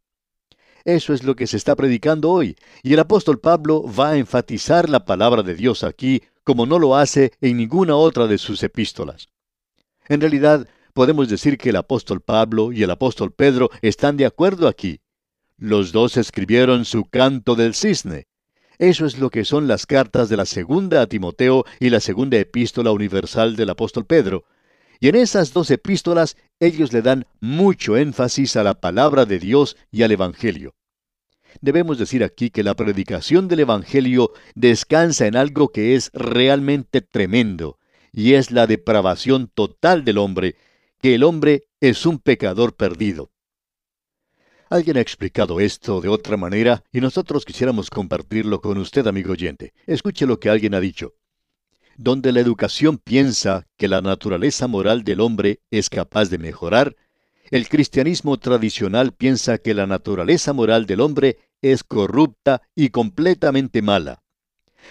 Eso 0.83 1.13
es 1.13 1.23
lo 1.23 1.35
que 1.35 1.47
se 1.47 1.57
está 1.57 1.75
predicando 1.75 2.29
hoy, 2.31 2.55
y 2.81 2.93
el 2.93 2.99
apóstol 2.99 3.39
Pablo 3.39 3.83
va 3.83 4.11
a 4.11 4.17
enfatizar 4.17 4.89
la 4.89 5.05
palabra 5.05 5.43
de 5.43 5.53
Dios 5.53 5.83
aquí 5.83 6.23
como 6.43 6.65
no 6.65 6.79
lo 6.79 6.95
hace 6.95 7.31
en 7.39 7.57
ninguna 7.57 7.95
otra 7.95 8.27
de 8.27 8.37
sus 8.37 8.63
epístolas. 8.63 9.29
En 10.07 10.21
realidad, 10.21 10.67
podemos 10.93 11.29
decir 11.29 11.57
que 11.57 11.69
el 11.69 11.75
apóstol 11.75 12.21
Pablo 12.21 12.71
y 12.71 12.83
el 12.83 12.91
apóstol 12.91 13.31
Pedro 13.31 13.69
están 13.81 14.17
de 14.17 14.25
acuerdo 14.25 14.67
aquí. 14.67 15.01
Los 15.57 15.91
dos 15.91 16.17
escribieron 16.17 16.85
su 16.85 17.05
canto 17.05 17.55
del 17.55 17.75
cisne. 17.75 18.27
Eso 18.81 19.05
es 19.05 19.19
lo 19.19 19.29
que 19.29 19.45
son 19.45 19.67
las 19.67 19.85
cartas 19.85 20.27
de 20.27 20.37
la 20.37 20.47
segunda 20.47 21.03
a 21.03 21.05
Timoteo 21.05 21.65
y 21.79 21.91
la 21.91 21.99
segunda 21.99 22.39
epístola 22.39 22.91
universal 22.91 23.55
del 23.55 23.69
apóstol 23.69 24.07
Pedro. 24.07 24.45
Y 24.99 25.07
en 25.07 25.13
esas 25.17 25.53
dos 25.53 25.69
epístolas 25.69 26.35
ellos 26.59 26.91
le 26.91 27.03
dan 27.03 27.27
mucho 27.39 27.95
énfasis 27.95 28.55
a 28.55 28.63
la 28.63 28.73
palabra 28.73 29.27
de 29.27 29.37
Dios 29.37 29.77
y 29.91 30.01
al 30.01 30.11
Evangelio. 30.11 30.73
Debemos 31.61 31.99
decir 31.99 32.23
aquí 32.23 32.49
que 32.49 32.63
la 32.63 32.73
predicación 32.73 33.47
del 33.47 33.59
Evangelio 33.59 34.31
descansa 34.55 35.27
en 35.27 35.35
algo 35.35 35.71
que 35.71 35.93
es 35.93 36.09
realmente 36.15 37.01
tremendo, 37.01 37.77
y 38.11 38.33
es 38.33 38.49
la 38.49 38.65
depravación 38.65 39.51
total 39.53 40.03
del 40.05 40.17
hombre, 40.17 40.55
que 40.99 41.13
el 41.13 41.23
hombre 41.23 41.65
es 41.81 42.07
un 42.07 42.17
pecador 42.17 42.75
perdido. 42.75 43.29
Alguien 44.71 44.95
ha 44.95 45.01
explicado 45.01 45.59
esto 45.59 45.99
de 45.99 46.07
otra 46.07 46.37
manera 46.37 46.81
y 46.93 47.01
nosotros 47.01 47.43
quisiéramos 47.43 47.89
compartirlo 47.89 48.61
con 48.61 48.77
usted, 48.77 49.05
amigo 49.05 49.33
oyente. 49.33 49.73
Escuche 49.85 50.25
lo 50.25 50.39
que 50.39 50.49
alguien 50.49 50.73
ha 50.73 50.79
dicho. 50.79 51.13
Donde 51.97 52.31
la 52.31 52.39
educación 52.39 52.97
piensa 52.97 53.67
que 53.75 53.89
la 53.89 53.99
naturaleza 53.99 54.67
moral 54.67 55.03
del 55.03 55.19
hombre 55.19 55.59
es 55.71 55.89
capaz 55.89 56.29
de 56.29 56.37
mejorar, 56.37 56.95
el 57.49 57.67
cristianismo 57.67 58.39
tradicional 58.39 59.11
piensa 59.11 59.57
que 59.57 59.73
la 59.73 59.87
naturaleza 59.87 60.53
moral 60.53 60.85
del 60.85 61.01
hombre 61.01 61.37
es 61.61 61.83
corrupta 61.83 62.61
y 62.73 62.91
completamente 62.91 63.81
mala. 63.81 64.23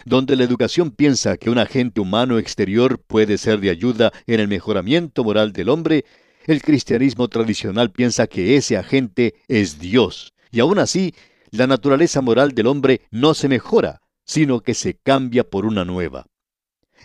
Donde 0.04 0.36
la 0.36 0.44
educación 0.44 0.90
piensa 0.90 1.38
que 1.38 1.48
un 1.48 1.56
agente 1.56 2.02
humano 2.02 2.38
exterior 2.38 3.00
puede 3.00 3.38
ser 3.38 3.60
de 3.60 3.70
ayuda 3.70 4.12
en 4.26 4.40
el 4.40 4.48
mejoramiento 4.48 5.24
moral 5.24 5.54
del 5.54 5.70
hombre, 5.70 6.04
el 6.52 6.62
cristianismo 6.62 7.28
tradicional 7.28 7.90
piensa 7.90 8.26
que 8.26 8.56
ese 8.56 8.76
agente 8.76 9.34
es 9.48 9.78
Dios. 9.78 10.32
Y 10.50 10.60
aún 10.60 10.78
así, 10.78 11.14
la 11.50 11.66
naturaleza 11.66 12.20
moral 12.20 12.52
del 12.52 12.66
hombre 12.66 13.02
no 13.10 13.34
se 13.34 13.48
mejora, 13.48 14.00
sino 14.24 14.60
que 14.60 14.74
se 14.74 14.94
cambia 14.94 15.44
por 15.44 15.66
una 15.66 15.84
nueva. 15.84 16.26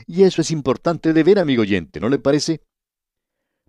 Y 0.07 0.23
eso 0.23 0.41
es 0.41 0.51
importante 0.51 1.13
de 1.13 1.23
ver, 1.23 1.39
amigo 1.39 1.61
oyente, 1.61 1.99
¿no 1.99 2.09
le 2.09 2.19
parece? 2.19 2.61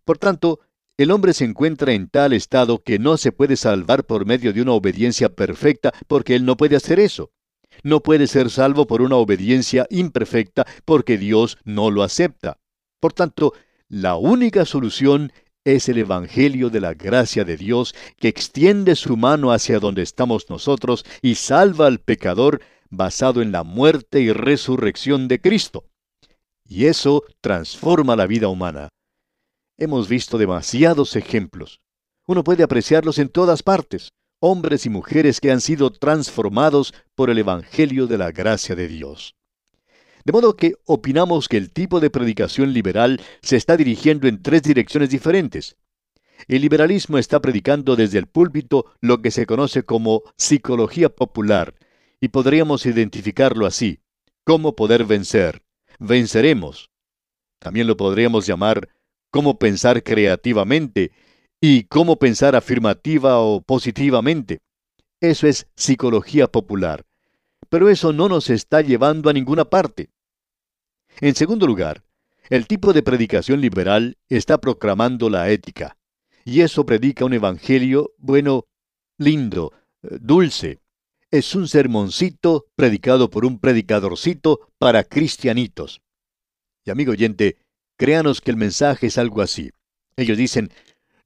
Por 0.05 0.19
tanto, 0.19 0.61
el 0.97 1.11
hombre 1.11 1.33
se 1.33 1.45
encuentra 1.45 1.93
en 1.93 2.09
tal 2.09 2.33
estado 2.33 2.83
que 2.83 2.99
no 2.99 3.17
se 3.17 3.33
puede 3.33 3.57
salvar 3.57 4.05
por 4.05 4.27
medio 4.27 4.53
de 4.53 4.63
una 4.63 4.73
obediencia 4.73 5.29
perfecta 5.29 5.93
porque 6.07 6.35
él 6.35 6.45
no 6.45 6.57
puede 6.57 6.77
hacer 6.77 7.01
eso 7.01 7.33
no 7.83 8.03
puede 8.03 8.27
ser 8.27 8.51
salvo 8.51 8.87
por 8.87 9.03
una 9.03 9.17
obediencia 9.17 9.87
imperfecta 9.91 10.67
porque 10.85 11.19
Dios 11.19 11.59
no 11.65 11.91
lo 11.91 12.03
acepta. 12.03 12.59
Por 13.01 13.13
tanto, 13.13 13.53
la 13.89 14.17
única 14.17 14.65
solución 14.65 15.33
es 15.67 15.89
el 15.89 15.99
Evangelio 15.99 16.71
de 16.71 16.81
la 16.81 16.95
gracia 16.95 17.45
de 17.45 17.57
Dios 17.57 17.95
que 18.19 18.29
extiende 18.29 18.95
su 18.95 19.17
mano 19.17 19.51
hacia 19.51 19.81
donde 19.81 20.03
estamos 20.03 20.49
nosotros 20.49 21.05
y 21.23 21.35
salva 21.35 21.89
al 21.89 21.99
pecador 21.99 22.63
basado 22.89 23.43
en 23.43 23.51
la 23.51 23.65
muerte 23.65 24.21
y 24.21 24.33
resurrección 24.33 25.27
de 25.27 25.41
Cristo. 25.41 25.85
Y 26.65 26.87
eso 26.87 27.25
transforma 27.41 28.15
la 28.15 28.27
vida 28.27 28.47
humana. 28.47 28.91
Hemos 29.77 30.09
visto 30.09 30.39
demasiados 30.39 31.17
ejemplos. 31.17 31.81
Uno 32.27 32.45
puede 32.45 32.63
apreciarlos 32.63 33.19
en 33.19 33.29
todas 33.29 33.63
partes 33.63 34.11
hombres 34.39 34.87
y 34.87 34.91
mujeres 34.91 35.41
que 35.41 35.51
han 35.51 35.61
sido 35.61 35.91
transformados 35.91 36.95
por 37.15 37.31
el 37.31 37.39
Evangelio 37.39 38.07
de 38.07 38.19
la 38.19 38.31
gracia 38.31 38.77
de 38.77 38.87
Dios. 38.87 39.35
De 40.27 40.33
modo 40.33 40.57
que 40.57 40.75
opinamos 40.87 41.49
que 41.49 41.57
el 41.57 41.71
tipo 41.71 42.01
de 42.01 42.11
predicación 42.11 42.73
liberal 42.73 43.21
se 43.43 43.55
está 43.55 43.77
dirigiendo 43.77 44.27
en 44.27 44.43
tres 44.43 44.65
direcciones 44.65 45.09
diferentes. 45.09 45.77
El 46.49 46.63
liberalismo 46.63 47.17
está 47.17 47.41
predicando 47.41 47.95
desde 47.95 48.19
el 48.19 48.27
púlpito 48.27 48.87
lo 49.01 49.23
que 49.23 49.31
se 49.31 49.47
conoce 49.47 49.85
como 49.85 50.25
psicología 50.37 51.11
popular, 51.11 51.77
y 52.21 52.27
podríamos 52.27 52.87
identificarlo 52.87 53.67
así. 53.67 54.01
¿Cómo 54.43 54.75
poder 54.75 55.05
vencer? 55.05 55.63
Venceremos. 56.01 56.91
También 57.61 57.87
lo 57.87 57.97
podríamos 57.97 58.49
llamar 58.49 58.89
cómo 59.31 59.61
pensar 59.61 60.03
creativamente, 60.03 61.13
y 61.61 61.85
cómo 61.85 62.17
pensar 62.17 62.57
afirmativa 62.57 63.39
o 63.39 63.61
positivamente. 63.61 64.59
Eso 65.21 65.47
es 65.47 65.69
psicología 65.77 66.49
popular. 66.49 67.07
Pero 67.69 67.89
eso 67.89 68.13
no 68.13 68.29
nos 68.29 68.51
está 68.51 68.81
llevando 68.81 69.31
a 69.31 69.33
ninguna 69.33 69.65
parte. 69.67 70.11
En 71.21 71.35
segundo 71.35 71.67
lugar, 71.67 72.05
el 72.51 72.67
tipo 72.67 72.93
de 72.93 73.03
predicación 73.03 73.61
liberal 73.63 74.19
está 74.29 74.59
proclamando 74.59 75.31
la 75.31 75.51
ética. 75.51 75.97
Y 76.45 76.61
eso 76.61 76.85
predica 76.85 77.25
un 77.25 77.33
evangelio, 77.33 78.13
bueno, 78.19 78.67
lindo, 79.19 79.73
eh, 80.03 80.19
dulce. 80.21 80.81
Es 81.31 81.55
un 81.55 81.69
sermoncito 81.69 82.67
predicado 82.77 83.31
por 83.31 83.47
un 83.47 83.59
predicadorcito 83.59 84.69
para 84.79 85.05
cristianitos. 85.05 86.03
Y 86.85 86.91
amigo 86.91 87.13
oyente, 87.13 87.57
créanos 87.97 88.41
que 88.43 88.51
el 88.51 88.59
mensaje 88.59 89.07
es 89.07 89.17
algo 89.17 89.41
así. 89.41 89.71
Ellos 90.17 90.37
dicen, 90.37 90.71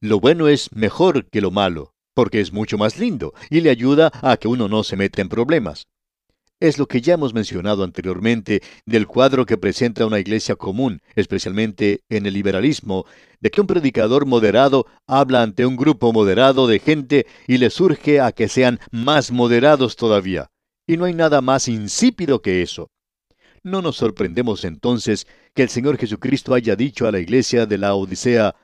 lo 0.01 0.21
bueno 0.21 0.47
es 0.49 0.73
mejor 0.73 1.29
que 1.29 1.41
lo 1.41 1.51
malo, 1.51 1.95
porque 2.15 2.41
es 2.41 2.53
mucho 2.53 2.79
más 2.79 2.97
lindo 2.97 3.35
y 3.51 3.61
le 3.61 3.71
ayuda 3.71 4.11
a 4.23 4.37
que 4.37 4.49
uno 4.49 4.69
no 4.69 4.85
se 4.85 4.97
meta 4.97 5.21
en 5.21 5.29
problemas 5.29 5.89
es 6.61 6.79
lo 6.79 6.87
que 6.87 7.01
ya 7.01 7.15
hemos 7.15 7.33
mencionado 7.33 7.83
anteriormente 7.83 8.63
del 8.85 9.07
cuadro 9.07 9.47
que 9.47 9.57
presenta 9.57 10.07
una 10.07 10.21
iglesia 10.21 10.57
común, 10.57 11.01
especialmente 11.17 12.03
en 12.11 12.27
el 12.27 12.35
liberalismo, 12.35 13.07
de 13.41 13.51
que 13.51 13.63
un 13.63 13.67
predicador 13.67 14.27
moderado 14.27 14.87
habla 15.07 15.43
ante 15.43 15.65
un 15.65 15.77
grupo 15.77 16.13
moderado 16.13 16.67
de 16.67 16.79
gente 16.79 17.27
y 17.49 17.57
le 17.57 17.71
surge 17.71 18.21
a 18.21 18.33
que 18.33 18.49
sean 18.49 18.79
más 18.93 19.33
moderados 19.33 19.97
todavía. 19.97 20.51
Y 20.87 20.99
no 20.99 21.07
hay 21.07 21.15
nada 21.15 21.41
más 21.41 21.67
insípido 21.67 22.43
que 22.43 22.63
eso. 22.63 22.91
No 23.63 23.81
nos 23.83 23.97
sorprendemos 23.97 24.65
entonces 24.65 25.27
que 25.55 25.63
el 25.63 25.71
Señor 25.71 25.97
Jesucristo 25.97 26.55
haya 26.55 26.77
dicho 26.77 27.07
a 27.07 27.13
la 27.13 27.21
iglesia 27.21 27.67
de 27.67 27.79
la 27.79 27.95
Odisea, 27.95 28.55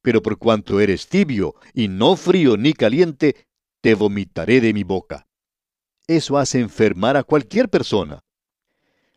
pero 0.00 0.22
por 0.22 0.38
cuanto 0.38 0.80
eres 0.80 1.08
tibio 1.08 1.54
y 1.74 1.88
no 1.88 2.16
frío 2.16 2.56
ni 2.56 2.72
caliente, 2.72 3.46
te 3.82 3.94
vomitaré 3.94 4.60
de 4.60 4.72
mi 4.72 4.84
boca. 4.84 5.26
Eso 6.06 6.38
hace 6.38 6.60
enfermar 6.60 7.16
a 7.16 7.22
cualquier 7.22 7.68
persona. 7.68 8.22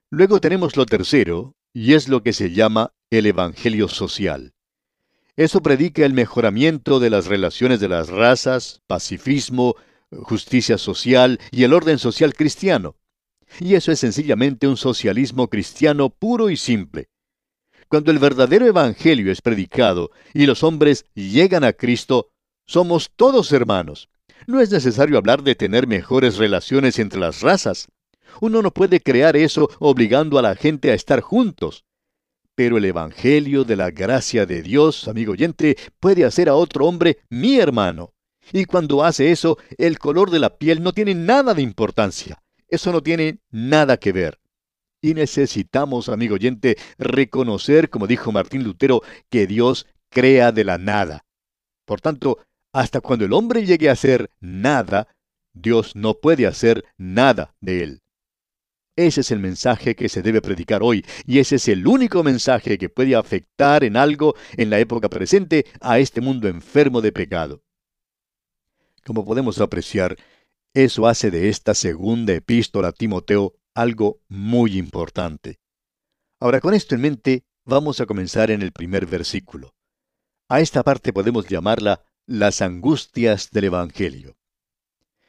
Luego 0.10 0.40
tenemos 0.40 0.78
lo 0.78 0.86
tercero, 0.86 1.56
y 1.74 1.94
es 1.94 2.08
lo 2.08 2.24
que 2.24 2.32
se 2.32 2.52
llama 2.52 2.94
el 3.10 3.26
Evangelio 3.26 3.88
social. 3.88 4.54
Eso 5.36 5.62
predica 5.62 6.06
el 6.06 6.14
mejoramiento 6.14 7.00
de 7.00 7.10
las 7.10 7.26
relaciones 7.26 7.80
de 7.82 7.90
las 7.90 8.10
razas, 8.10 8.82
pacifismo, 8.88 9.76
justicia 10.24 10.78
social 10.78 11.40
y 11.52 11.64
el 11.64 11.74
orden 11.74 12.00
social 12.00 12.34
cristiano. 12.34 12.96
Y 13.60 13.76
eso 13.76 13.92
es 13.92 14.00
sencillamente 14.00 14.68
un 14.68 14.78
socialismo 14.78 15.50
cristiano 15.50 16.10
puro 16.10 16.50
y 16.50 16.58
simple. 16.58 17.10
Cuando 17.90 18.12
el 18.12 18.20
verdadero 18.20 18.66
Evangelio 18.66 19.32
es 19.32 19.42
predicado 19.42 20.12
y 20.34 20.46
los 20.46 20.64
hombres 20.64 21.06
llegan 21.14 21.64
a 21.64 21.74
Cristo, 21.74 22.32
somos 22.66 23.12
todos 23.16 23.52
hermanos. 23.52 24.10
No 24.48 24.62
es 24.62 24.72
necesario 24.72 25.18
hablar 25.18 25.44
de 25.44 25.56
tener 25.56 25.88
mejores 25.88 26.38
relaciones 26.38 27.00
entre 27.00 27.20
las 27.20 27.42
razas. 27.42 27.88
Uno 28.42 28.62
no 28.62 28.72
puede 28.72 29.00
crear 29.00 29.36
eso 29.36 29.70
obligando 29.80 30.38
a 30.38 30.42
la 30.42 30.56
gente 30.56 30.92
a 30.92 30.94
estar 30.94 31.22
juntos. 31.22 31.86
Pero 32.54 32.78
el 32.78 32.86
Evangelio 32.86 33.64
de 33.64 33.76
la 33.76 33.92
gracia 33.92 34.46
de 34.46 34.62
Dios, 34.62 35.08
amigo 35.08 35.34
oyente, 35.34 35.78
puede 36.00 36.26
hacer 36.26 36.48
a 36.48 36.56
otro 36.56 36.86
hombre 36.86 37.20
mi 37.30 37.60
hermano. 37.60 38.14
Y 38.54 38.66
cuando 38.66 39.04
hace 39.04 39.32
eso, 39.32 39.58
el 39.78 39.98
color 40.00 40.30
de 40.30 40.40
la 40.40 40.58
piel 40.58 40.84
no 40.84 40.94
tiene 40.94 41.16
nada 41.16 41.54
de 41.54 41.62
importancia. 41.62 42.42
Eso 42.68 42.92
no 42.92 43.02
tiene 43.02 43.40
nada 43.50 43.98
que 43.98 44.12
ver. 44.12 44.40
Y 45.02 45.14
necesitamos, 45.14 46.10
amigo 46.10 46.36
oyente, 46.36 46.78
reconocer, 46.98 47.90
como 47.90 48.08
dijo 48.08 48.32
Martín 48.32 48.64
Lutero, 48.64 49.02
que 49.30 49.48
Dios 49.48 49.86
crea 50.10 50.52
de 50.52 50.64
la 50.64 50.78
nada. 50.78 51.26
Por 51.86 52.02
tanto, 52.02 52.40
hasta 52.76 53.00
cuando 53.00 53.24
el 53.24 53.32
hombre 53.32 53.66
llegue 53.66 53.88
a 53.88 53.94
hacer 53.94 54.30
nada, 54.42 55.08
Dios 55.54 55.96
no 55.96 56.16
puede 56.16 56.46
hacer 56.46 56.84
nada 56.98 57.56
de 57.62 57.84
él. 57.84 58.02
Ese 58.98 59.22
es 59.22 59.32
el 59.32 59.40
mensaje 59.40 59.96
que 59.96 60.10
se 60.10 60.22
debe 60.22 60.42
predicar 60.42 60.84
hoy, 60.84 61.06
y 61.26 61.40
ese 61.40 61.56
es 61.56 61.70
el 61.70 61.88
único 61.88 62.22
mensaje 62.22 62.78
que 62.78 62.90
puede 62.90 63.16
afectar 63.16 63.86
en 63.86 63.96
algo 63.96 64.36
en 64.58 64.70
la 64.70 64.80
época 64.80 65.08
presente 65.08 65.66
a 65.80 66.00
este 66.00 66.20
mundo 66.20 66.50
enfermo 66.50 67.00
de 67.00 67.14
pecado. 67.14 67.64
Como 69.06 69.24
podemos 69.24 69.62
apreciar, 69.62 70.18
eso 70.74 71.08
hace 71.08 71.32
de 71.32 71.48
esta 71.48 71.76
segunda 71.76 72.34
epístola 72.34 72.90
a 72.90 72.92
Timoteo 72.92 73.54
algo 73.74 74.20
muy 74.28 74.78
importante. 74.78 75.60
Ahora, 76.42 76.60
con 76.60 76.74
esto 76.74 76.96
en 76.96 77.02
mente, 77.02 77.46
vamos 77.64 78.02
a 78.02 78.06
comenzar 78.06 78.52
en 78.52 78.62
el 78.62 78.74
primer 78.74 79.06
versículo. 79.06 79.74
A 80.50 80.60
esta 80.60 80.84
parte 80.84 81.14
podemos 81.14 81.48
llamarla 81.48 82.04
las 82.28 82.64
angustias 82.64 83.52
del 83.52 83.66
Evangelio. 83.66 84.36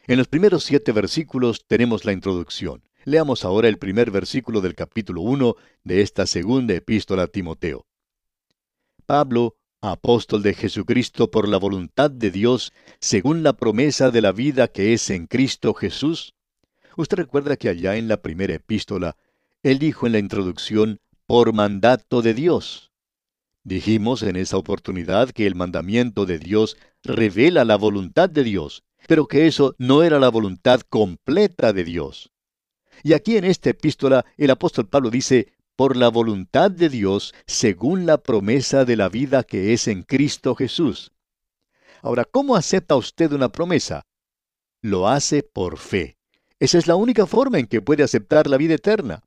En 0.06 0.16
los 0.16 0.28
primeros 0.28 0.64
siete 0.64 0.92
versículos 0.92 1.66
tenemos 1.66 2.06
la 2.06 2.12
introducción. 2.12 2.82
Leamos 3.04 3.44
ahora 3.44 3.68
el 3.68 3.76
primer 3.76 4.10
versículo 4.10 4.62
del 4.62 4.74
capítulo 4.74 5.20
1 5.20 5.56
de 5.84 6.00
esta 6.00 6.26
segunda 6.26 6.74
epístola 6.74 7.24
a 7.24 7.26
Timoteo. 7.26 7.86
Pablo, 9.04 9.56
apóstol 9.82 10.42
de 10.42 10.54
Jesucristo 10.54 11.30
por 11.30 11.48
la 11.48 11.58
voluntad 11.58 12.10
de 12.10 12.30
Dios, 12.30 12.72
según 12.98 13.42
la 13.42 13.52
promesa 13.52 14.10
de 14.10 14.22
la 14.22 14.32
vida 14.32 14.68
que 14.68 14.94
es 14.94 15.10
en 15.10 15.26
Cristo 15.26 15.74
Jesús. 15.74 16.34
Usted 16.96 17.18
recuerda 17.18 17.56
que 17.56 17.68
allá 17.68 17.96
en 17.96 18.08
la 18.08 18.22
primera 18.22 18.54
epístola, 18.54 19.16
él 19.62 19.78
dijo 19.78 20.06
en 20.06 20.12
la 20.12 20.18
introducción, 20.18 21.00
por 21.26 21.52
mandato 21.52 22.22
de 22.22 22.32
Dios. 22.32 22.90
Dijimos 23.66 24.22
en 24.22 24.36
esa 24.36 24.58
oportunidad 24.58 25.30
que 25.30 25.44
el 25.44 25.56
mandamiento 25.56 26.24
de 26.24 26.38
Dios 26.38 26.76
revela 27.02 27.64
la 27.64 27.74
voluntad 27.74 28.30
de 28.30 28.44
Dios, 28.44 28.84
pero 29.08 29.26
que 29.26 29.48
eso 29.48 29.74
no 29.76 30.04
era 30.04 30.20
la 30.20 30.28
voluntad 30.28 30.82
completa 30.82 31.72
de 31.72 31.82
Dios. 31.82 32.30
Y 33.02 33.12
aquí 33.12 33.36
en 33.36 33.42
esta 33.42 33.70
epístola 33.70 34.24
el 34.36 34.50
apóstol 34.52 34.86
Pablo 34.86 35.10
dice, 35.10 35.52
por 35.74 35.96
la 35.96 36.10
voluntad 36.10 36.70
de 36.70 36.88
Dios, 36.88 37.34
según 37.48 38.06
la 38.06 38.18
promesa 38.18 38.84
de 38.84 38.94
la 38.94 39.08
vida 39.08 39.42
que 39.42 39.72
es 39.72 39.88
en 39.88 40.04
Cristo 40.04 40.54
Jesús. 40.54 41.10
Ahora, 42.02 42.24
¿cómo 42.24 42.54
acepta 42.54 42.94
usted 42.94 43.32
una 43.32 43.50
promesa? 43.50 44.06
Lo 44.80 45.08
hace 45.08 45.42
por 45.42 45.78
fe. 45.78 46.18
Esa 46.60 46.78
es 46.78 46.86
la 46.86 46.94
única 46.94 47.26
forma 47.26 47.58
en 47.58 47.66
que 47.66 47.82
puede 47.82 48.04
aceptar 48.04 48.46
la 48.46 48.58
vida 48.58 48.74
eterna. 48.74 49.24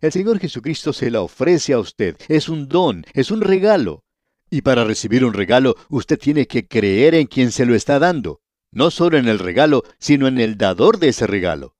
El 0.00 0.12
Señor 0.12 0.38
Jesucristo 0.38 0.92
se 0.92 1.10
la 1.10 1.20
ofrece 1.20 1.72
a 1.72 1.78
usted. 1.78 2.16
Es 2.28 2.48
un 2.48 2.68
don, 2.68 3.04
es 3.12 3.30
un 3.30 3.40
regalo. 3.40 4.04
Y 4.50 4.62
para 4.62 4.84
recibir 4.84 5.24
un 5.24 5.34
regalo, 5.34 5.74
usted 5.88 6.18
tiene 6.18 6.46
que 6.46 6.66
creer 6.66 7.14
en 7.14 7.26
quien 7.26 7.50
se 7.50 7.66
lo 7.66 7.74
está 7.74 7.98
dando. 7.98 8.40
No 8.72 8.90
solo 8.90 9.18
en 9.18 9.28
el 9.28 9.38
regalo, 9.38 9.84
sino 9.98 10.26
en 10.26 10.38
el 10.38 10.56
dador 10.56 10.98
de 10.98 11.08
ese 11.08 11.26
regalo. 11.26 11.74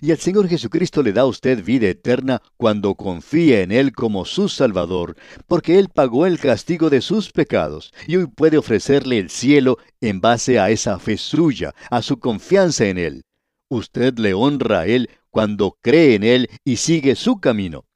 Y 0.00 0.12
el 0.12 0.18
Señor 0.18 0.48
Jesucristo 0.48 1.02
le 1.02 1.12
da 1.12 1.22
a 1.22 1.26
usted 1.26 1.64
vida 1.64 1.88
eterna 1.88 2.40
cuando 2.56 2.94
confía 2.94 3.60
en 3.60 3.72
Él 3.72 3.92
como 3.92 4.24
su 4.24 4.48
Salvador, 4.48 5.16
porque 5.46 5.78
Él 5.78 5.88
pagó 5.92 6.26
el 6.26 6.38
castigo 6.38 6.90
de 6.90 7.00
sus 7.00 7.32
pecados 7.32 7.92
y 8.06 8.16
hoy 8.16 8.26
puede 8.26 8.56
ofrecerle 8.56 9.18
el 9.18 9.30
cielo 9.30 9.78
en 10.00 10.20
base 10.20 10.60
a 10.60 10.70
esa 10.70 10.98
fe 10.98 11.16
suya, 11.16 11.74
a 11.90 12.02
su 12.02 12.20
confianza 12.20 12.86
en 12.86 12.98
Él. 12.98 13.24
Usted 13.68 14.18
le 14.18 14.34
honra 14.34 14.80
a 14.80 14.86
Él 14.86 15.10
cuando 15.30 15.78
cree 15.80 16.14
en 16.14 16.24
Él 16.24 16.50
y 16.64 16.76
sigue 16.76 17.14
su 17.14 17.40
camino. 17.40 17.86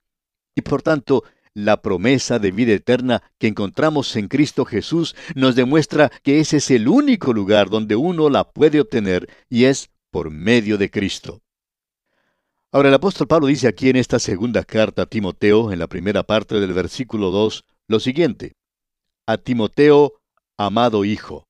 Y 0.54 0.62
por 0.62 0.82
tanto, 0.82 1.24
la 1.54 1.82
promesa 1.82 2.38
de 2.38 2.50
vida 2.50 2.72
eterna 2.72 3.22
que 3.38 3.46
encontramos 3.46 4.16
en 4.16 4.28
Cristo 4.28 4.64
Jesús 4.64 5.14
nos 5.34 5.54
demuestra 5.54 6.10
que 6.22 6.40
ese 6.40 6.56
es 6.56 6.70
el 6.70 6.88
único 6.88 7.32
lugar 7.32 7.70
donde 7.70 7.96
uno 7.96 8.28
la 8.28 8.50
puede 8.50 8.80
obtener 8.80 9.28
y 9.48 9.64
es 9.64 9.90
por 10.10 10.30
medio 10.30 10.78
de 10.78 10.90
Cristo. 10.90 11.42
Ahora 12.72 12.88
el 12.88 12.94
apóstol 12.94 13.28
Pablo 13.28 13.46
dice 13.46 13.68
aquí 13.68 13.88
en 13.88 13.96
esta 13.96 14.18
segunda 14.18 14.64
carta 14.64 15.02
a 15.02 15.06
Timoteo, 15.06 15.70
en 15.70 15.78
la 15.78 15.86
primera 15.86 16.24
parte 16.24 16.58
del 16.58 16.72
versículo 16.72 17.30
2, 17.30 17.64
lo 17.86 18.00
siguiente. 18.00 18.56
A 19.26 19.38
Timoteo, 19.38 20.14
amado 20.56 21.04
hijo. 21.04 21.46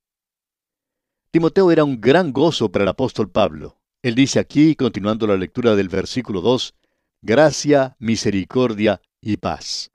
Timoteo 1.31 1.71
era 1.71 1.83
un 1.83 1.99
gran 2.01 2.33
gozo 2.33 2.71
para 2.71 2.83
el 2.83 2.91
apóstol 2.91 3.31
Pablo. 3.31 3.79
Él 4.05 4.15
dice 4.15 4.39
aquí, 4.39 4.75
continuando 4.75 5.27
la 5.27 5.39
lectura 5.39 5.75
del 5.75 5.89
versículo 5.89 6.43
2, 6.43 6.75
gracia, 7.23 7.97
misericordia 7.99 9.01
y 9.19 9.39
paz. 9.39 9.93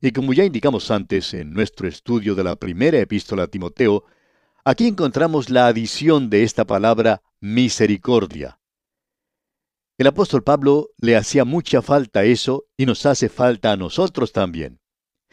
Y 0.00 0.12
como 0.12 0.32
ya 0.32 0.46
indicamos 0.46 0.90
antes 0.90 1.34
en 1.34 1.52
nuestro 1.52 1.86
estudio 1.86 2.34
de 2.34 2.44
la 2.44 2.56
primera 2.56 2.98
epístola 2.98 3.42
a 3.42 3.46
Timoteo, 3.48 4.06
aquí 4.64 4.86
encontramos 4.86 5.50
la 5.50 5.66
adición 5.66 6.30
de 6.30 6.44
esta 6.44 6.64
palabra 6.64 7.20
misericordia. 7.40 8.58
El 9.98 10.06
apóstol 10.06 10.42
Pablo 10.42 10.88
le 10.96 11.14
hacía 11.14 11.44
mucha 11.44 11.82
falta 11.82 12.24
eso 12.24 12.68
y 12.78 12.86
nos 12.86 13.04
hace 13.04 13.28
falta 13.28 13.72
a 13.72 13.76
nosotros 13.76 14.32
también. 14.32 14.80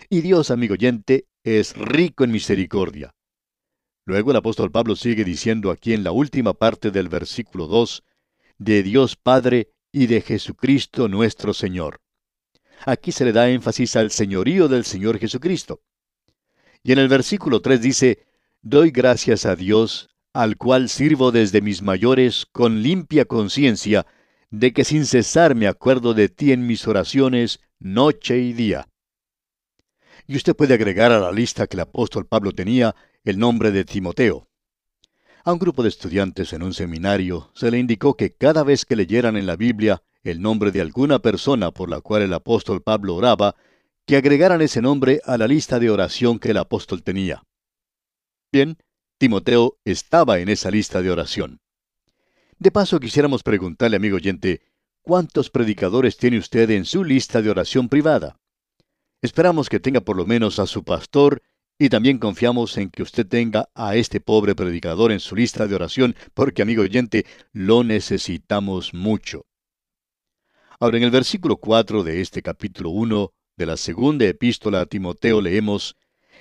Y 0.09 0.19
Dios, 0.19 0.51
amigo 0.51 0.73
oyente, 0.73 1.29
es 1.41 1.73
rico 1.77 2.25
en 2.25 2.31
misericordia. 2.31 3.15
Luego 4.07 4.31
el 4.31 4.37
apóstol 4.37 4.71
Pablo 4.71 4.95
sigue 4.95 5.25
diciendo 5.25 5.69
aquí 5.69 5.91
en 5.91 6.05
la 6.05 6.13
última 6.13 6.53
parte 6.53 6.91
del 6.91 7.09
versículo 7.09 7.67
2, 7.67 8.05
de 8.57 8.81
Dios 8.81 9.17
Padre 9.17 9.73
y 9.91 10.07
de 10.07 10.21
Jesucristo 10.21 11.09
nuestro 11.09 11.53
Señor. 11.53 11.99
Aquí 12.85 13.11
se 13.11 13.25
le 13.25 13.33
da 13.33 13.49
énfasis 13.49 13.97
al 13.97 14.11
señorío 14.11 14.69
del 14.69 14.85
Señor 14.85 15.19
Jesucristo. 15.19 15.81
Y 16.83 16.93
en 16.93 16.99
el 16.99 17.09
versículo 17.09 17.61
3 17.61 17.81
dice, 17.81 18.25
doy 18.61 18.91
gracias 18.91 19.45
a 19.45 19.57
Dios, 19.57 20.07
al 20.31 20.55
cual 20.55 20.87
sirvo 20.87 21.33
desde 21.33 21.59
mis 21.59 21.81
mayores 21.81 22.45
con 22.45 22.81
limpia 22.81 23.25
conciencia, 23.25 24.05
de 24.49 24.71
que 24.71 24.85
sin 24.85 25.05
cesar 25.05 25.53
me 25.53 25.67
acuerdo 25.67 26.13
de 26.13 26.29
ti 26.29 26.53
en 26.53 26.65
mis 26.65 26.87
oraciones 26.87 27.59
noche 27.77 28.37
y 28.37 28.53
día. 28.53 28.87
Y 30.27 30.37
usted 30.37 30.55
puede 30.55 30.75
agregar 30.75 31.11
a 31.11 31.19
la 31.19 31.33
lista 31.33 31.67
que 31.67 31.75
el 31.75 31.81
apóstol 31.81 32.25
Pablo 32.25 32.53
tenía 32.53 32.95
el 33.29 33.39
nombre 33.39 33.71
de 33.71 33.83
Timoteo. 33.83 34.47
A 35.43 35.51
un 35.51 35.59
grupo 35.59 35.83
de 35.83 35.89
estudiantes 35.89 36.53
en 36.53 36.63
un 36.63 36.73
seminario 36.73 37.51
se 37.53 37.69
le 37.69 37.77
indicó 37.77 38.15
que 38.15 38.33
cada 38.33 38.63
vez 38.63 38.85
que 38.85 38.95
leyeran 38.95 39.35
en 39.35 39.45
la 39.45 39.57
Biblia 39.57 40.01
el 40.23 40.41
nombre 40.41 40.71
de 40.71 40.79
alguna 40.79 41.19
persona 41.19 41.71
por 41.71 41.89
la 41.89 41.99
cual 41.99 42.21
el 42.21 42.33
apóstol 42.33 42.81
Pablo 42.81 43.15
oraba, 43.15 43.57
que 44.05 44.15
agregaran 44.15 44.61
ese 44.61 44.81
nombre 44.81 45.19
a 45.25 45.37
la 45.37 45.45
lista 45.45 45.77
de 45.77 45.89
oración 45.89 46.39
que 46.39 46.51
el 46.51 46.57
apóstol 46.57 47.03
tenía. 47.03 47.43
Bien, 48.49 48.77
Timoteo 49.17 49.77
estaba 49.83 50.39
en 50.39 50.47
esa 50.47 50.71
lista 50.71 51.01
de 51.01 51.11
oración. 51.11 51.59
De 52.59 52.71
paso, 52.71 52.97
quisiéramos 53.01 53.43
preguntarle, 53.43 53.97
amigo 53.97 54.15
oyente, 54.15 54.61
¿cuántos 55.01 55.49
predicadores 55.49 56.15
tiene 56.15 56.37
usted 56.37 56.69
en 56.69 56.85
su 56.85 57.03
lista 57.03 57.41
de 57.41 57.49
oración 57.49 57.89
privada? 57.89 58.39
Esperamos 59.21 59.67
que 59.67 59.81
tenga 59.81 59.99
por 59.99 60.15
lo 60.15 60.25
menos 60.25 60.59
a 60.59 60.65
su 60.65 60.85
pastor 60.85 61.41
y 61.79 61.89
también 61.89 62.17
confiamos 62.17 62.77
en 62.77 62.89
que 62.89 63.03
usted 63.03 63.27
tenga 63.27 63.69
a 63.75 63.95
este 63.95 64.19
pobre 64.19 64.55
predicador 64.55 65.11
en 65.11 65.19
su 65.19 65.35
lista 65.35 65.67
de 65.67 65.75
oración, 65.75 66.15
porque, 66.33 66.61
amigo 66.61 66.81
oyente, 66.81 67.25
lo 67.53 67.83
necesitamos 67.83 68.93
mucho. 68.93 69.45
Ahora, 70.79 70.97
en 70.97 71.03
el 71.03 71.11
versículo 71.11 71.57
4 71.57 72.03
de 72.03 72.21
este 72.21 72.41
capítulo 72.41 72.89
1 72.89 73.31
de 73.57 73.65
la 73.65 73.77
segunda 73.77 74.25
epístola 74.25 74.81
a 74.81 74.85
Timoteo 74.85 75.41
leemos, 75.41 75.95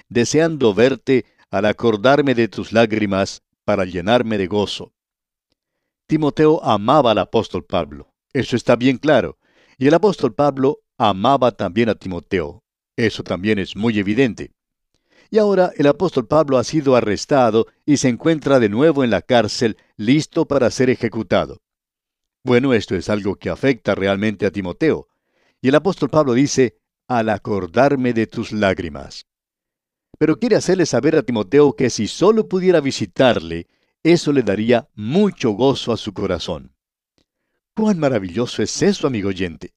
Deseando 0.08 0.74
verte 0.74 1.24
al 1.50 1.64
acordarme 1.64 2.34
de 2.34 2.48
tus 2.48 2.72
lágrimas 2.72 3.42
para 3.64 3.84
llenarme 3.84 4.38
de 4.38 4.46
gozo. 4.46 4.92
Timoteo 6.06 6.62
amaba 6.62 7.10
al 7.10 7.18
apóstol 7.18 7.64
Pablo, 7.64 8.14
eso 8.32 8.54
está 8.56 8.76
bien 8.76 8.98
claro, 8.98 9.38
y 9.76 9.88
el 9.88 9.94
apóstol 9.94 10.34
Pablo 10.34 10.80
amaba 10.98 11.50
también 11.50 11.88
a 11.88 11.94
Timoteo, 11.94 12.62
eso 12.94 13.24
también 13.24 13.58
es 13.58 13.74
muy 13.74 13.98
evidente. 13.98 14.52
Y 15.30 15.38
ahora 15.38 15.72
el 15.76 15.86
apóstol 15.86 16.26
Pablo 16.26 16.58
ha 16.58 16.64
sido 16.64 16.96
arrestado 16.96 17.66
y 17.84 17.96
se 17.96 18.08
encuentra 18.08 18.60
de 18.60 18.68
nuevo 18.68 19.04
en 19.04 19.10
la 19.10 19.22
cárcel, 19.22 19.76
listo 19.96 20.46
para 20.46 20.70
ser 20.70 20.90
ejecutado. 20.90 21.60
Bueno, 22.44 22.74
esto 22.74 22.94
es 22.94 23.08
algo 23.08 23.36
que 23.36 23.50
afecta 23.50 23.94
realmente 23.94 24.46
a 24.46 24.50
Timoteo. 24.50 25.08
Y 25.60 25.68
el 25.68 25.74
apóstol 25.74 26.10
Pablo 26.10 26.34
dice, 26.34 26.78
al 27.08 27.28
acordarme 27.28 28.12
de 28.12 28.26
tus 28.26 28.52
lágrimas. 28.52 29.26
Pero 30.18 30.38
quiere 30.38 30.56
hacerle 30.56 30.86
saber 30.86 31.16
a 31.16 31.22
Timoteo 31.22 31.74
que 31.74 31.90
si 31.90 32.06
solo 32.06 32.48
pudiera 32.48 32.80
visitarle, 32.80 33.66
eso 34.02 34.32
le 34.32 34.42
daría 34.42 34.88
mucho 34.94 35.50
gozo 35.50 35.92
a 35.92 35.96
su 35.96 36.12
corazón. 36.12 36.72
¡Cuán 37.74 37.98
maravilloso 37.98 38.62
es 38.62 38.80
eso, 38.82 39.06
amigo 39.06 39.28
oyente! 39.28 39.74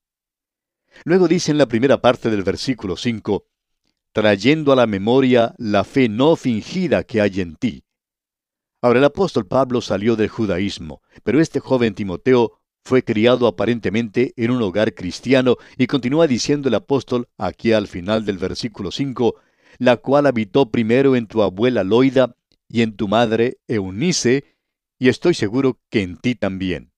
Luego 1.03 1.27
dice 1.27 1.51
en 1.51 1.57
la 1.57 1.67
primera 1.67 2.01
parte 2.01 2.29
del 2.29 2.43
versículo 2.43 2.95
5, 2.95 3.45
trayendo 4.13 4.71
a 4.71 4.75
la 4.75 4.87
memoria 4.87 5.53
la 5.57 5.83
fe 5.83 6.09
no 6.09 6.35
fingida 6.35 7.03
que 7.03 7.21
hay 7.21 7.41
en 7.41 7.55
ti. 7.55 7.83
Ahora 8.81 8.99
el 8.99 9.05
apóstol 9.05 9.45
Pablo 9.45 9.81
salió 9.81 10.15
del 10.15 10.29
judaísmo, 10.29 11.01
pero 11.23 11.41
este 11.41 11.59
joven 11.59 11.93
Timoteo 11.93 12.59
fue 12.83 13.03
criado 13.03 13.45
aparentemente 13.45 14.33
en 14.37 14.51
un 14.51 14.61
hogar 14.61 14.93
cristiano 14.93 15.57
y 15.77 15.87
continúa 15.87 16.27
diciendo 16.27 16.69
el 16.69 16.75
apóstol 16.75 17.27
aquí 17.37 17.73
al 17.73 17.87
final 17.87 18.25
del 18.25 18.37
versículo 18.37 18.91
5, 18.91 19.35
la 19.77 19.97
cual 19.97 20.25
habitó 20.25 20.71
primero 20.71 21.15
en 21.15 21.27
tu 21.27 21.41
abuela 21.43 21.83
Loida 21.83 22.35
y 22.67 22.81
en 22.81 22.95
tu 22.95 23.07
madre 23.07 23.57
Eunice, 23.67 24.55
y 24.97 25.09
estoy 25.09 25.33
seguro 25.33 25.79
que 25.89 26.01
en 26.01 26.17
ti 26.17 26.35
también. 26.35 26.91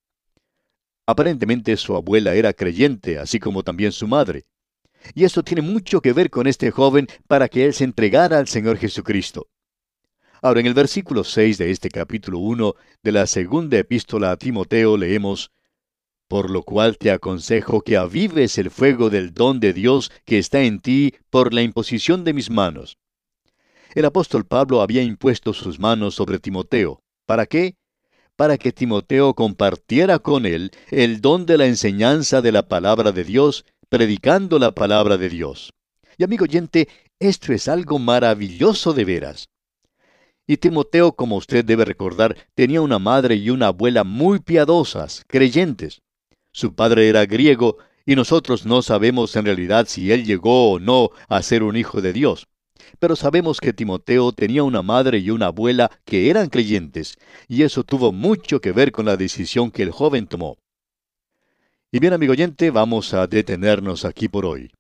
Aparentemente 1.08 1.76
su 1.78 1.96
abuela 1.96 2.36
era 2.36 2.54
creyente, 2.54 3.18
así 3.18 3.40
como 3.40 3.64
también 3.64 3.92
su 3.92 4.08
madre. 4.08 4.46
Y 5.14 5.24
esto 5.24 5.44
tiene 5.44 5.62
mucho 5.62 6.02
que 6.02 6.14
ver 6.14 6.30
con 6.30 6.48
este 6.48 6.72
joven 6.72 7.08
para 7.28 7.48
que 7.50 7.66
él 7.66 7.74
se 7.74 7.84
entregara 7.84 8.38
al 8.38 8.48
Señor 8.48 8.78
Jesucristo. 8.78 9.48
Ahora, 10.42 10.60
en 10.60 10.66
el 10.66 10.74
versículo 10.74 11.24
6 11.24 11.60
de 11.60 11.70
este 11.70 11.90
capítulo 11.90 12.40
1 12.40 12.74
de 13.04 13.12
la 13.12 13.28
segunda 13.28 13.78
epístola 13.78 14.32
a 14.32 14.38
Timoteo 14.38 14.98
leemos, 14.98 15.52
Por 16.28 16.50
lo 16.50 16.64
cual 16.64 16.98
te 16.98 17.12
aconsejo 17.12 17.82
que 17.82 17.98
avives 17.98 18.58
el 18.58 18.72
fuego 18.72 19.10
del 19.10 19.34
don 19.34 19.60
de 19.60 19.74
Dios 19.74 20.12
que 20.26 20.40
está 20.40 20.64
en 20.64 20.80
ti 20.80 21.14
por 21.30 21.54
la 21.54 21.62
imposición 21.62 22.24
de 22.24 22.34
mis 22.34 22.50
manos. 22.50 22.98
El 23.94 24.06
apóstol 24.06 24.46
Pablo 24.46 24.82
había 24.82 25.04
impuesto 25.04 25.54
sus 25.54 25.80
manos 25.80 26.16
sobre 26.16 26.40
Timoteo. 26.40 27.04
¿Para 27.26 27.46
qué? 27.46 27.76
Para 28.36 28.58
que 28.58 28.72
Timoteo 28.72 29.34
compartiera 29.36 30.20
con 30.20 30.46
él 30.46 30.72
el 30.90 31.22
don 31.22 31.46
de 31.46 31.58
la 31.58 31.68
enseñanza 31.68 32.42
de 32.42 32.52
la 32.52 32.68
palabra 32.68 33.12
de 33.12 33.26
Dios, 33.26 33.66
predicando 33.92 34.58
la 34.58 34.72
palabra 34.72 35.18
de 35.18 35.28
Dios. 35.28 35.74
Y 36.18 36.24
amigo 36.24 36.46
oyente, 36.46 36.88
esto 37.20 37.52
es 37.52 37.68
algo 37.68 38.00
maravilloso 38.00 38.94
de 38.94 39.04
veras. 39.04 39.50
Y 40.48 40.58
Timoteo, 40.58 41.12
como 41.12 41.36
usted 41.36 41.66
debe 41.66 41.84
recordar, 41.84 42.38
tenía 42.56 42.82
una 42.82 43.00
madre 43.00 43.36
y 43.36 43.50
una 43.50 43.68
abuela 43.68 44.06
muy 44.06 44.40
piadosas, 44.40 45.26
creyentes. 45.28 46.02
Su 46.54 46.74
padre 46.74 47.10
era 47.10 47.26
griego 47.26 47.80
y 48.06 48.16
nosotros 48.16 48.66
no 48.66 48.82
sabemos 48.82 49.36
en 49.36 49.44
realidad 49.44 49.86
si 49.90 50.14
él 50.14 50.26
llegó 50.26 50.72
o 50.72 50.80
no 50.80 51.10
a 51.28 51.42
ser 51.42 51.62
un 51.62 51.76
hijo 51.76 52.02
de 52.02 52.14
Dios 52.14 52.48
pero 53.00 53.16
sabemos 53.16 53.60
que 53.60 53.74
Timoteo 53.74 54.32
tenía 54.32 54.64
una 54.64 54.82
madre 54.82 55.20
y 55.20 55.30
una 55.30 55.48
abuela 55.48 55.92
que 56.04 56.30
eran 56.30 56.50
creyentes, 56.50 57.18
y 57.48 57.64
eso 57.64 57.84
tuvo 57.84 58.12
mucho 58.12 58.60
que 58.60 58.72
ver 58.72 58.92
con 58.92 59.06
la 59.06 59.18
decisión 59.18 59.72
que 59.72 59.84
el 59.84 59.92
joven 59.92 60.28
tomó. 60.28 60.58
Y 61.94 62.00
bien, 62.00 62.14
amigo 62.14 62.32
oyente, 62.32 62.72
vamos 62.72 63.14
a 63.14 63.28
detenernos 63.28 64.06
aquí 64.06 64.30
por 64.30 64.46
hoy. 64.46 64.72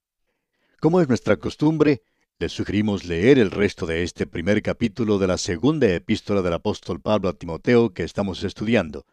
Como 0.80 1.02
es 1.02 1.10
nuestra 1.10 1.36
costumbre, 1.36 2.04
le 2.39 2.47
sugerimos 2.47 3.04
leer 3.04 3.38
el 3.38 3.52
resto 3.52 3.86
de 3.86 4.04
este 4.04 4.26
primer 4.26 4.62
capítulo 4.62 5.19
de 5.19 5.28
la 5.28 5.38
segunda 5.38 5.93
epístola 5.93 6.41
del 6.41 6.54
apóstol 6.54 7.02
Pablo 7.02 7.28
a 7.28 7.34
Timoteo 7.34 7.93
que 7.93 8.04
estamos 8.04 8.45
estudiando. 8.45 9.06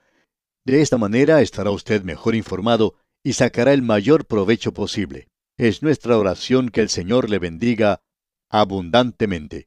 De 0.65 0.81
esta 0.81 0.97
manera 0.97 1.43
estará 1.43 1.73
usted 1.73 2.05
mejor 2.05 2.37
informado 2.37 2.95
y 3.25 3.33
sacará 3.33 3.73
el 3.73 3.83
mayor 3.83 4.27
provecho 4.27 4.73
posible. 4.73 5.27
Es 5.57 5.83
nuestra 5.83 6.17
oración 6.17 6.69
que 6.69 6.83
el 6.83 6.91
Señor 6.91 7.29
le 7.29 7.41
bendiga 7.41 8.01
abundantemente. 8.49 9.67